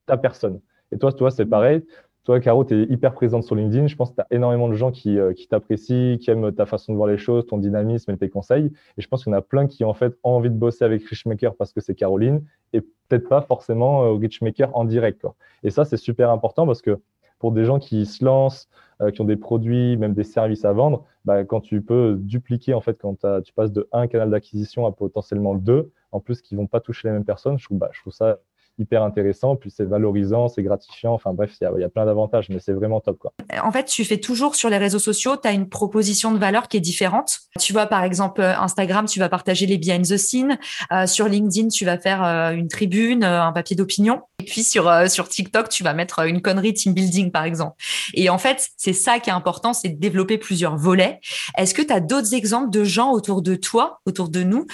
ta 0.05 0.17
personne. 0.17 0.59
Et 0.91 0.97
toi, 0.97 1.13
toi, 1.13 1.31
c'est 1.31 1.45
pareil. 1.45 1.85
Toi, 2.25 2.39
Caro, 2.41 2.63
tu 2.65 2.75
es 2.75 2.83
hyper 2.91 3.13
présente 3.13 3.43
sur 3.43 3.55
LinkedIn. 3.55 3.87
Je 3.87 3.95
pense 3.95 4.11
que 4.11 4.15
tu 4.15 4.21
as 4.21 4.27
énormément 4.29 4.67
de 4.67 4.73
gens 4.73 4.91
qui, 4.91 5.17
euh, 5.17 5.33
qui 5.33 5.47
t'apprécient, 5.47 6.17
qui 6.17 6.29
aiment 6.29 6.51
ta 6.51 6.65
façon 6.65 6.91
de 6.91 6.97
voir 6.97 7.07
les 7.07 7.17
choses, 7.17 7.45
ton 7.47 7.57
dynamisme 7.57 8.11
et 8.11 8.17
tes 8.17 8.29
conseils. 8.29 8.71
Et 8.97 9.01
je 9.01 9.07
pense 9.07 9.23
qu'il 9.23 9.31
y 9.31 9.35
en 9.35 9.37
a 9.39 9.41
plein 9.41 9.67
qui 9.67 9.83
en 9.83 9.93
fait 9.93 10.15
ont 10.23 10.31
envie 10.31 10.49
de 10.49 10.55
bosser 10.55 10.83
avec 10.83 11.03
Richmaker 11.05 11.55
parce 11.55 11.73
que 11.73 11.81
c'est 11.81 11.95
Caroline 11.95 12.43
et 12.73 12.81
peut-être 12.81 13.27
pas 13.29 13.41
forcément 13.41 14.03
euh, 14.03 14.13
Richmaker 14.13 14.75
en 14.75 14.85
direct. 14.85 15.25
Et 15.63 15.71
ça, 15.71 15.85
c'est 15.85 15.97
super 15.97 16.29
important 16.29 16.67
parce 16.67 16.81
que 16.81 16.99
pour 17.39 17.53
des 17.53 17.63
gens 17.63 17.79
qui 17.79 18.05
se 18.05 18.23
lancent, 18.23 18.67
euh, 19.01 19.11
qui 19.11 19.21
ont 19.21 19.25
des 19.25 19.37
produits, 19.37 19.95
même 19.95 20.13
des 20.13 20.25
services 20.25 20.65
à 20.65 20.73
vendre, 20.73 21.05
bah, 21.23 21.45
quand 21.45 21.61
tu 21.61 21.81
peux 21.81 22.17
dupliquer, 22.19 22.73
en 22.73 22.81
fait, 22.81 22.97
quand 22.99 23.15
tu 23.43 23.53
passes 23.53 23.71
de 23.71 23.87
un 23.93 24.07
canal 24.07 24.29
d'acquisition 24.29 24.85
à 24.85 24.91
potentiellement 24.91 25.55
deux, 25.55 25.91
en 26.11 26.19
plus 26.19 26.41
qui 26.41 26.55
vont 26.55 26.67
pas 26.67 26.81
toucher 26.81 27.07
les 27.07 27.13
mêmes 27.13 27.25
personnes, 27.25 27.57
je 27.57 27.65
trouve, 27.65 27.77
bah, 27.77 27.89
je 27.93 28.01
trouve 28.01 28.13
ça 28.13 28.39
hyper 28.79 29.03
intéressant, 29.03 29.55
puis 29.55 29.71
c'est 29.75 29.83
valorisant, 29.83 30.47
c'est 30.47 30.63
gratifiant, 30.63 31.13
enfin 31.13 31.33
bref, 31.33 31.51
il 31.61 31.81
y, 31.81 31.83
a 31.83 31.89
plein 31.89 32.05
d'avantages, 32.05 32.49
mais 32.49 32.59
c'est 32.59 32.71
vraiment 32.71 33.01
top. 33.01 33.19
Quoi. 33.19 33.33
En 33.61 33.71
fait, 33.71 33.85
tu 33.85 34.05
fais 34.05 34.17
toujours 34.17 34.55
sur 34.55 34.69
les 34.69 34.77
réseaux 34.77 34.99
sociaux, 34.99 35.35
tu 35.35 35.47
as 35.47 35.51
une 35.51 35.67
proposition 35.67 36.31
de 36.31 36.39
valeur 36.39 36.67
qui 36.67 36.77
est 36.77 36.81
différente. 36.81 37.39
Tu 37.59 37.73
vois, 37.73 37.85
par 37.85 38.03
exemple, 38.03 38.41
euh, 38.41 38.57
Instagram, 38.57 39.05
tu 39.05 39.19
vas 39.19 39.29
partager 39.29 39.65
les 39.65 39.77
behind 39.77 40.07
the 40.07 40.17
scenes. 40.17 40.57
Euh, 40.91 41.05
sur 41.05 41.27
LinkedIn, 41.27 41.67
tu 41.67 41.83
vas 41.85 41.97
faire 41.97 42.23
euh, 42.23 42.51
une 42.51 42.69
tribune, 42.69 43.23
un 43.23 43.51
papier 43.51 43.75
d'opinion. 43.75 44.21
Et 44.41 44.45
puis 44.45 44.63
sur, 44.63 44.89
sur 45.09 45.27
TikTok, 45.27 45.67
tu 45.67 45.83
vas 45.83 45.93
mettre 45.93 46.19
une 46.25 46.41
connerie 46.41 46.73
team 46.73 46.93
building, 46.93 47.31
par 47.31 47.43
exemple. 47.43 47.75
Et 48.13 48.29
en 48.29 48.37
fait, 48.37 48.69
c'est 48.77 48.93
ça 48.93 49.19
qui 49.19 49.29
est 49.29 49.33
important, 49.33 49.73
c'est 49.73 49.89
de 49.89 49.99
développer 49.99 50.37
plusieurs 50.37 50.77
volets. 50.77 51.19
Est-ce 51.57 51.73
que 51.73 51.81
tu 51.81 51.91
as 51.91 51.99
d'autres 51.99 52.33
exemples 52.33 52.69
de 52.69 52.85
gens 52.85 53.11
autour 53.11 53.41
de 53.41 53.55
toi, 53.55 53.99
autour 54.05 54.29
de 54.29 54.43
nous, 54.43 54.65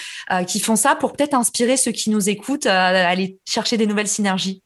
qui 0.46 0.60
font 0.60 0.76
ça 0.76 0.96
pour 0.96 1.14
peut-être 1.14 1.34
inspirer 1.34 1.78
ceux 1.78 1.92
qui 1.92 2.12
nous 2.12 2.30
écoutent 2.30 2.68
à 2.68 3.10
aller 3.10 3.40
chercher 3.44 3.78
des 3.78 3.88
nouvelle 3.96 4.08
synergie 4.08 4.62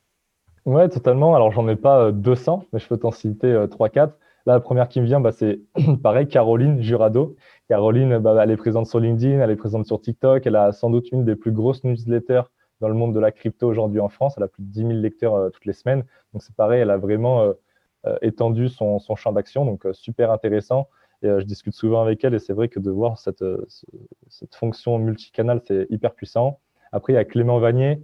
Ouais, 0.65 0.89
totalement. 0.89 1.35
Alors, 1.35 1.51
j'en 1.51 1.67
ai 1.67 1.75
pas 1.75 2.11
200, 2.11 2.59
euh, 2.61 2.65
mais 2.73 2.79
je 2.79 2.87
peux 2.87 2.97
t'en 2.97 3.11
citer 3.11 3.65
3-4. 3.69 3.99
Euh, 3.99 4.07
la 4.45 4.59
première 4.59 4.89
qui 4.89 4.99
me 4.99 5.05
vient, 5.05 5.19
bah, 5.19 5.31
c'est 5.31 5.61
pareil, 6.03 6.27
Caroline 6.27 6.81
Jurado. 6.81 7.35
Caroline, 7.67 8.17
bah, 8.17 8.35
elle 8.43 8.51
est 8.51 8.57
présente 8.57 8.87
sur 8.87 8.99
LinkedIn, 8.99 9.39
elle 9.39 9.51
est 9.51 9.55
présente 9.55 9.85
sur 9.85 10.01
TikTok. 10.01 10.45
Elle 10.45 10.55
a 10.55 10.71
sans 10.71 10.89
doute 10.89 11.11
une 11.11 11.25
des 11.25 11.35
plus 11.35 11.51
grosses 11.51 11.83
newsletters 11.83 12.41
dans 12.81 12.87
le 12.87 12.95
monde 12.95 13.13
de 13.13 13.19
la 13.19 13.31
crypto 13.31 13.67
aujourd'hui 13.67 13.99
en 13.99 14.09
France. 14.09 14.33
Elle 14.37 14.43
a 14.43 14.47
plus 14.47 14.63
de 14.63 14.71
10 14.71 14.79
000 14.79 14.91
lecteurs 14.93 15.35
euh, 15.35 15.49
toutes 15.49 15.65
les 15.65 15.73
semaines. 15.73 16.03
Donc, 16.33 16.41
c'est 16.41 16.55
pareil, 16.55 16.81
elle 16.81 16.91
a 16.91 16.97
vraiment 16.97 17.53
étendu 18.21 18.69
son, 18.69 18.99
champ 19.15 19.31
d'action. 19.31 19.65
Donc, 19.65 19.85
super 19.93 20.31
intéressant. 20.31 20.87
Et 21.21 21.27
je 21.27 21.43
discute 21.43 21.75
souvent 21.75 22.01
avec 22.01 22.23
elle 22.23 22.33
et 22.33 22.39
c'est 22.39 22.53
vrai 22.53 22.69
que 22.69 22.79
de 22.79 22.89
voir 22.89 23.19
cette, 23.19 23.43
cette 24.29 24.55
fonction 24.55 24.97
multicanal, 24.97 25.61
c'est 25.67 25.85
hyper 25.89 26.13
puissant. 26.13 26.59
Après, 26.91 27.13
il 27.13 27.17
y 27.17 27.19
a 27.19 27.25
Clément 27.25 27.59
Vanier 27.59 28.01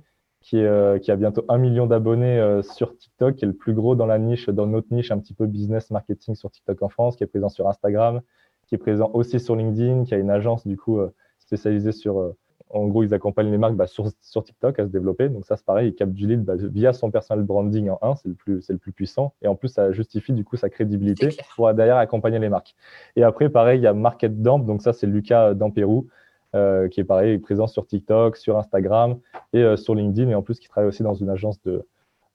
euh, 0.53 0.99
qui, 0.99 1.11
a 1.11 1.15
bientôt 1.15 1.43
un 1.49 1.57
million 1.57 1.87
d'abonnés 1.87 2.39
euh, 2.39 2.61
sur 2.61 2.95
TikTok, 2.97 3.35
qui 3.35 3.45
est 3.45 3.47
le 3.47 3.53
plus 3.53 3.73
gros 3.73 3.95
dans 3.95 4.05
la 4.05 4.19
niche, 4.19 4.49
dans 4.49 4.67
notre 4.67 4.93
niche 4.93 5.11
un 5.11 5.19
petit 5.19 5.33
peu 5.33 5.47
business 5.47 5.91
marketing 5.91 6.35
sur 6.35 6.51
TikTok 6.51 6.81
en 6.81 6.89
France, 6.89 7.15
qui 7.15 7.23
est 7.23 7.27
présent 7.27 7.49
sur 7.49 7.67
Instagram, 7.67 8.21
qui 8.67 8.75
est 8.75 8.79
présent 8.79 9.09
aussi 9.13 9.39
sur 9.39 9.55
LinkedIn, 9.55 10.05
qui 10.05 10.13
a 10.13 10.17
une 10.17 10.29
agence 10.29 10.67
du 10.67 10.77
coup 10.77 10.99
euh, 10.99 11.13
spécialisée 11.39 11.91
sur 11.91 12.33
en 12.71 12.87
gros, 12.87 13.03
ils 13.03 13.13
accompagnent 13.13 13.51
les 13.51 13.57
marques 13.57 13.75
bah, 13.75 13.87
sur, 13.87 14.09
sur, 14.21 14.43
TikTok 14.43 14.79
à 14.79 14.85
se 14.85 14.89
développer. 14.89 15.29
Donc 15.29 15.45
ça, 15.45 15.55
c'est 15.55 15.65
pareil, 15.65 15.89
ils 15.89 15.95
captent 15.95 16.13
du 16.13 16.27
lead 16.27 16.43
bah, 16.43 16.55
via 16.57 16.93
son 16.93 17.11
personal 17.11 17.43
branding 17.43 17.89
en 17.89 17.99
un, 18.01 18.15
c'est 18.15 18.27
le 18.27 18.33
plus, 18.33 18.61
c'est 18.61 18.73
le 18.73 18.79
plus 18.79 18.91
puissant. 18.91 19.33
Et 19.41 19.47
en 19.47 19.55
plus, 19.55 19.69
ça 19.69 19.91
justifie 19.91 20.33
du 20.33 20.43
coup 20.43 20.57
sa 20.57 20.69
crédibilité 20.69 21.29
pour 21.55 21.71
derrière 21.73 21.97
accompagner 21.97 22.39
les 22.39 22.49
marques. 22.49 22.75
Et 23.15 23.23
après, 23.23 23.49
pareil, 23.49 23.79
il 23.79 23.83
y 23.83 23.87
a 23.87 23.93
Market 23.93 24.41
Damp. 24.41 24.65
Donc 24.65 24.81
ça, 24.81 24.93
c'est 24.93 25.07
Lucas 25.07 25.53
Dampérou. 25.53 26.07
Euh, 26.55 26.87
qui 26.87 27.01
est 27.01 27.03
pareil, 27.03 27.37
présent 27.37 27.67
sur 27.67 27.85
TikTok, 27.85 28.37
sur 28.37 28.57
Instagram 28.57 29.19
et 29.51 29.61
euh, 29.61 29.75
sur 29.75 29.93
LinkedIn, 29.93 30.29
et 30.29 30.35
en 30.35 30.41
plus 30.41 30.57
qui 30.57 30.69
travaille 30.69 30.87
aussi 30.87 31.03
dans 31.03 31.13
une 31.13 31.29
agence 31.29 31.61
de, 31.63 31.85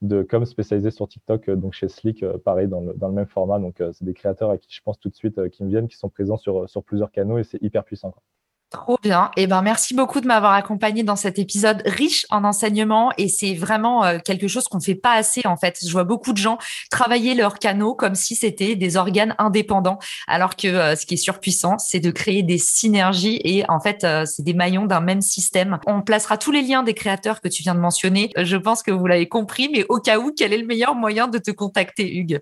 de 0.03 0.23
com 0.23 0.45
spécialisée 0.45 0.91
sur 0.91 1.09
TikTok, 1.09 1.49
euh, 1.49 1.57
donc 1.57 1.73
chez 1.73 1.89
Slick, 1.89 2.27
pareil, 2.45 2.69
dans 2.69 2.83
le, 2.83 2.93
dans 2.93 3.09
le, 3.09 3.15
même 3.15 3.27
format. 3.27 3.59
Donc, 3.59 3.83
c'est 3.93 4.05
des 4.05 4.13
créateurs 4.13 4.51
à 4.51 4.59
qui 4.59 4.75
je 4.75 4.83
pense 4.83 4.99
tout 5.01 5.09
de 5.09 5.15
suite 5.15 5.49
qui 5.49 5.65
me 5.65 5.71
viennent, 5.71 5.89
qui 5.89 5.97
sont 5.97 6.11
présents 6.11 6.37
sur, 6.37 6.69
sur 6.69 6.83
plusieurs 6.85 7.11
canaux 7.11 7.39
et 7.39 7.45
c'est 7.45 7.63
hyper 7.63 7.83
puissant. 7.83 8.15
Trop 8.71 8.99
bien. 9.03 9.33
Eh 9.37 9.49
ben, 9.49 9.63
merci 9.63 9.95
beaucoup 9.95 10.21
de 10.21 10.29
m'avoir 10.29 10.53
accompagné 10.53 11.03
dans 11.03 11.17
cet 11.17 11.41
épisode 11.41 11.83
riche 11.87 12.25
en 12.31 12.45
enseignements. 12.45 13.11
Et 13.19 13.27
c'est 13.27 13.55
vraiment 13.55 14.05
euh, 14.05 14.19
quelque 14.25 14.47
chose 14.47 14.69
qu'on 14.69 14.79
ne 14.79 14.83
fait 14.83 14.95
pas 14.95 15.15
assez, 15.15 15.45
en 15.45 15.57
fait. 15.57 15.79
Je 15.85 15.91
vois 15.91 16.05
beaucoup 16.05 16.33
de 16.33 16.39
gens 16.39 16.57
travailler 16.89 17.35
leurs 17.35 17.59
canaux 17.59 17.95
comme 17.97 18.15
si 18.15 18.37
c'était 18.37 18.77
des 18.77 18.97
organes 18.97 19.35
indépendants. 19.39 19.99
Alors 20.29 20.55
que 20.55 20.69
euh, 20.69 20.95
ce 20.95 21.05
qui 21.05 21.15
est 21.15 21.17
surpuissant, 21.17 21.79
c'est 21.79 21.99
de 21.99 22.13
créer 22.13 22.45
des 22.45 22.59
synergies. 22.59 23.41
Et 23.43 23.69
en 23.69 23.81
fait, 23.81 24.05
euh, 24.05 24.25
c'est 24.25 24.45
des 24.45 24.55
maillons 24.55 24.87
d'un 24.87 25.01
même 25.01 25.21
système. 25.21 25.81
On 25.89 26.03
placera 26.03 26.39
tous 26.39 26.53
les 26.53 26.63
liens 26.63 26.85
des 26.85 26.95
créateurs 26.95 27.41
que 27.41 27.49
tu 27.49 27.65
viens 27.65 27.75
de 27.75 27.81
mentionner. 27.81 28.31
Je 28.37 28.57
pense 28.57 28.85
que 28.85 28.93
vous 28.93 29.07
l'avez 29.09 29.29
compris. 29.29 29.69
Mais 29.69 29.85
au 29.89 29.99
cas 29.99 30.21
où, 30.21 30.33
quel 30.37 30.53
est 30.53 30.59
le 30.59 30.67
meilleur 30.67 30.95
moyen 30.95 31.27
de 31.27 31.39
te 31.39 31.51
contacter, 31.51 32.15
Hugues? 32.15 32.41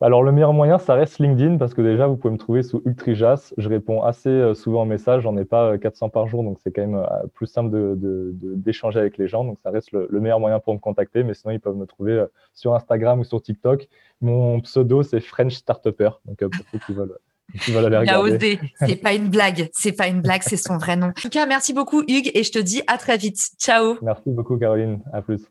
Alors, 0.00 0.22
le 0.22 0.30
meilleur 0.30 0.52
moyen, 0.52 0.78
ça 0.78 0.94
reste 0.94 1.18
LinkedIn 1.18 1.56
parce 1.56 1.74
que 1.74 1.82
déjà, 1.82 2.06
vous 2.06 2.16
pouvez 2.16 2.32
me 2.32 2.38
trouver 2.38 2.62
sous 2.62 2.80
Uctrijas. 2.84 3.52
Je 3.58 3.68
réponds 3.68 4.02
assez 4.02 4.28
euh, 4.28 4.54
souvent 4.54 4.82
aux 4.82 4.86
messages. 4.86 5.22
J'en 5.22 5.36
ai 5.36 5.44
pas 5.44 5.76
400 5.76 6.06
euh, 6.06 6.08
par 6.10 6.28
jour, 6.28 6.44
donc 6.44 6.58
c'est 6.62 6.70
quand 6.70 6.82
même 6.82 6.94
euh, 6.94 7.26
plus 7.34 7.46
simple 7.46 7.70
d'échanger 7.72 8.96
de, 8.96 9.00
avec 9.00 9.18
les 9.18 9.26
gens. 9.26 9.44
Donc, 9.44 9.58
ça 9.60 9.70
reste 9.70 9.90
le, 9.90 10.08
meilleur 10.20 10.38
moyen 10.38 10.60
pour 10.60 10.72
me 10.72 10.78
contacter. 10.78 11.24
Mais 11.24 11.34
sinon, 11.34 11.52
ils 11.52 11.58
peuvent 11.58 11.76
me 11.76 11.86
trouver 11.86 12.24
sur 12.54 12.74
Instagram 12.76 13.18
ou 13.18 13.24
sur 13.24 13.42
TikTok. 13.42 13.88
Mon 14.20 14.60
pseudo, 14.60 15.02
c'est 15.02 15.20
French 15.20 15.54
Startupper. 15.54 16.10
Donc, 16.26 16.38
pour 16.38 16.64
ceux 16.70 16.78
qui 16.78 16.92
veulent. 16.92 17.18
Qui 17.62 17.72
veulent 17.72 17.86
aller 17.86 17.96
regarder. 17.96 18.60
C'est 18.74 18.96
pas 18.96 19.14
une 19.14 19.30
blague. 19.30 19.68
C'est 19.72 19.92
pas 19.92 20.06
une 20.06 20.20
blague. 20.20 20.42
C'est 20.42 20.58
son 20.58 20.76
vrai 20.76 20.96
nom. 20.96 21.08
En 21.08 21.12
tout 21.12 21.30
cas, 21.30 21.46
merci 21.46 21.72
beaucoup, 21.72 22.02
Hugues, 22.02 22.30
et 22.34 22.44
je 22.44 22.52
te 22.52 22.58
dis 22.58 22.82
à 22.86 22.98
très 22.98 23.16
vite. 23.16 23.38
Ciao. 23.58 23.96
Merci 24.02 24.30
beaucoup, 24.30 24.58
Caroline. 24.58 25.00
À 25.12 25.22
plus. 25.22 25.50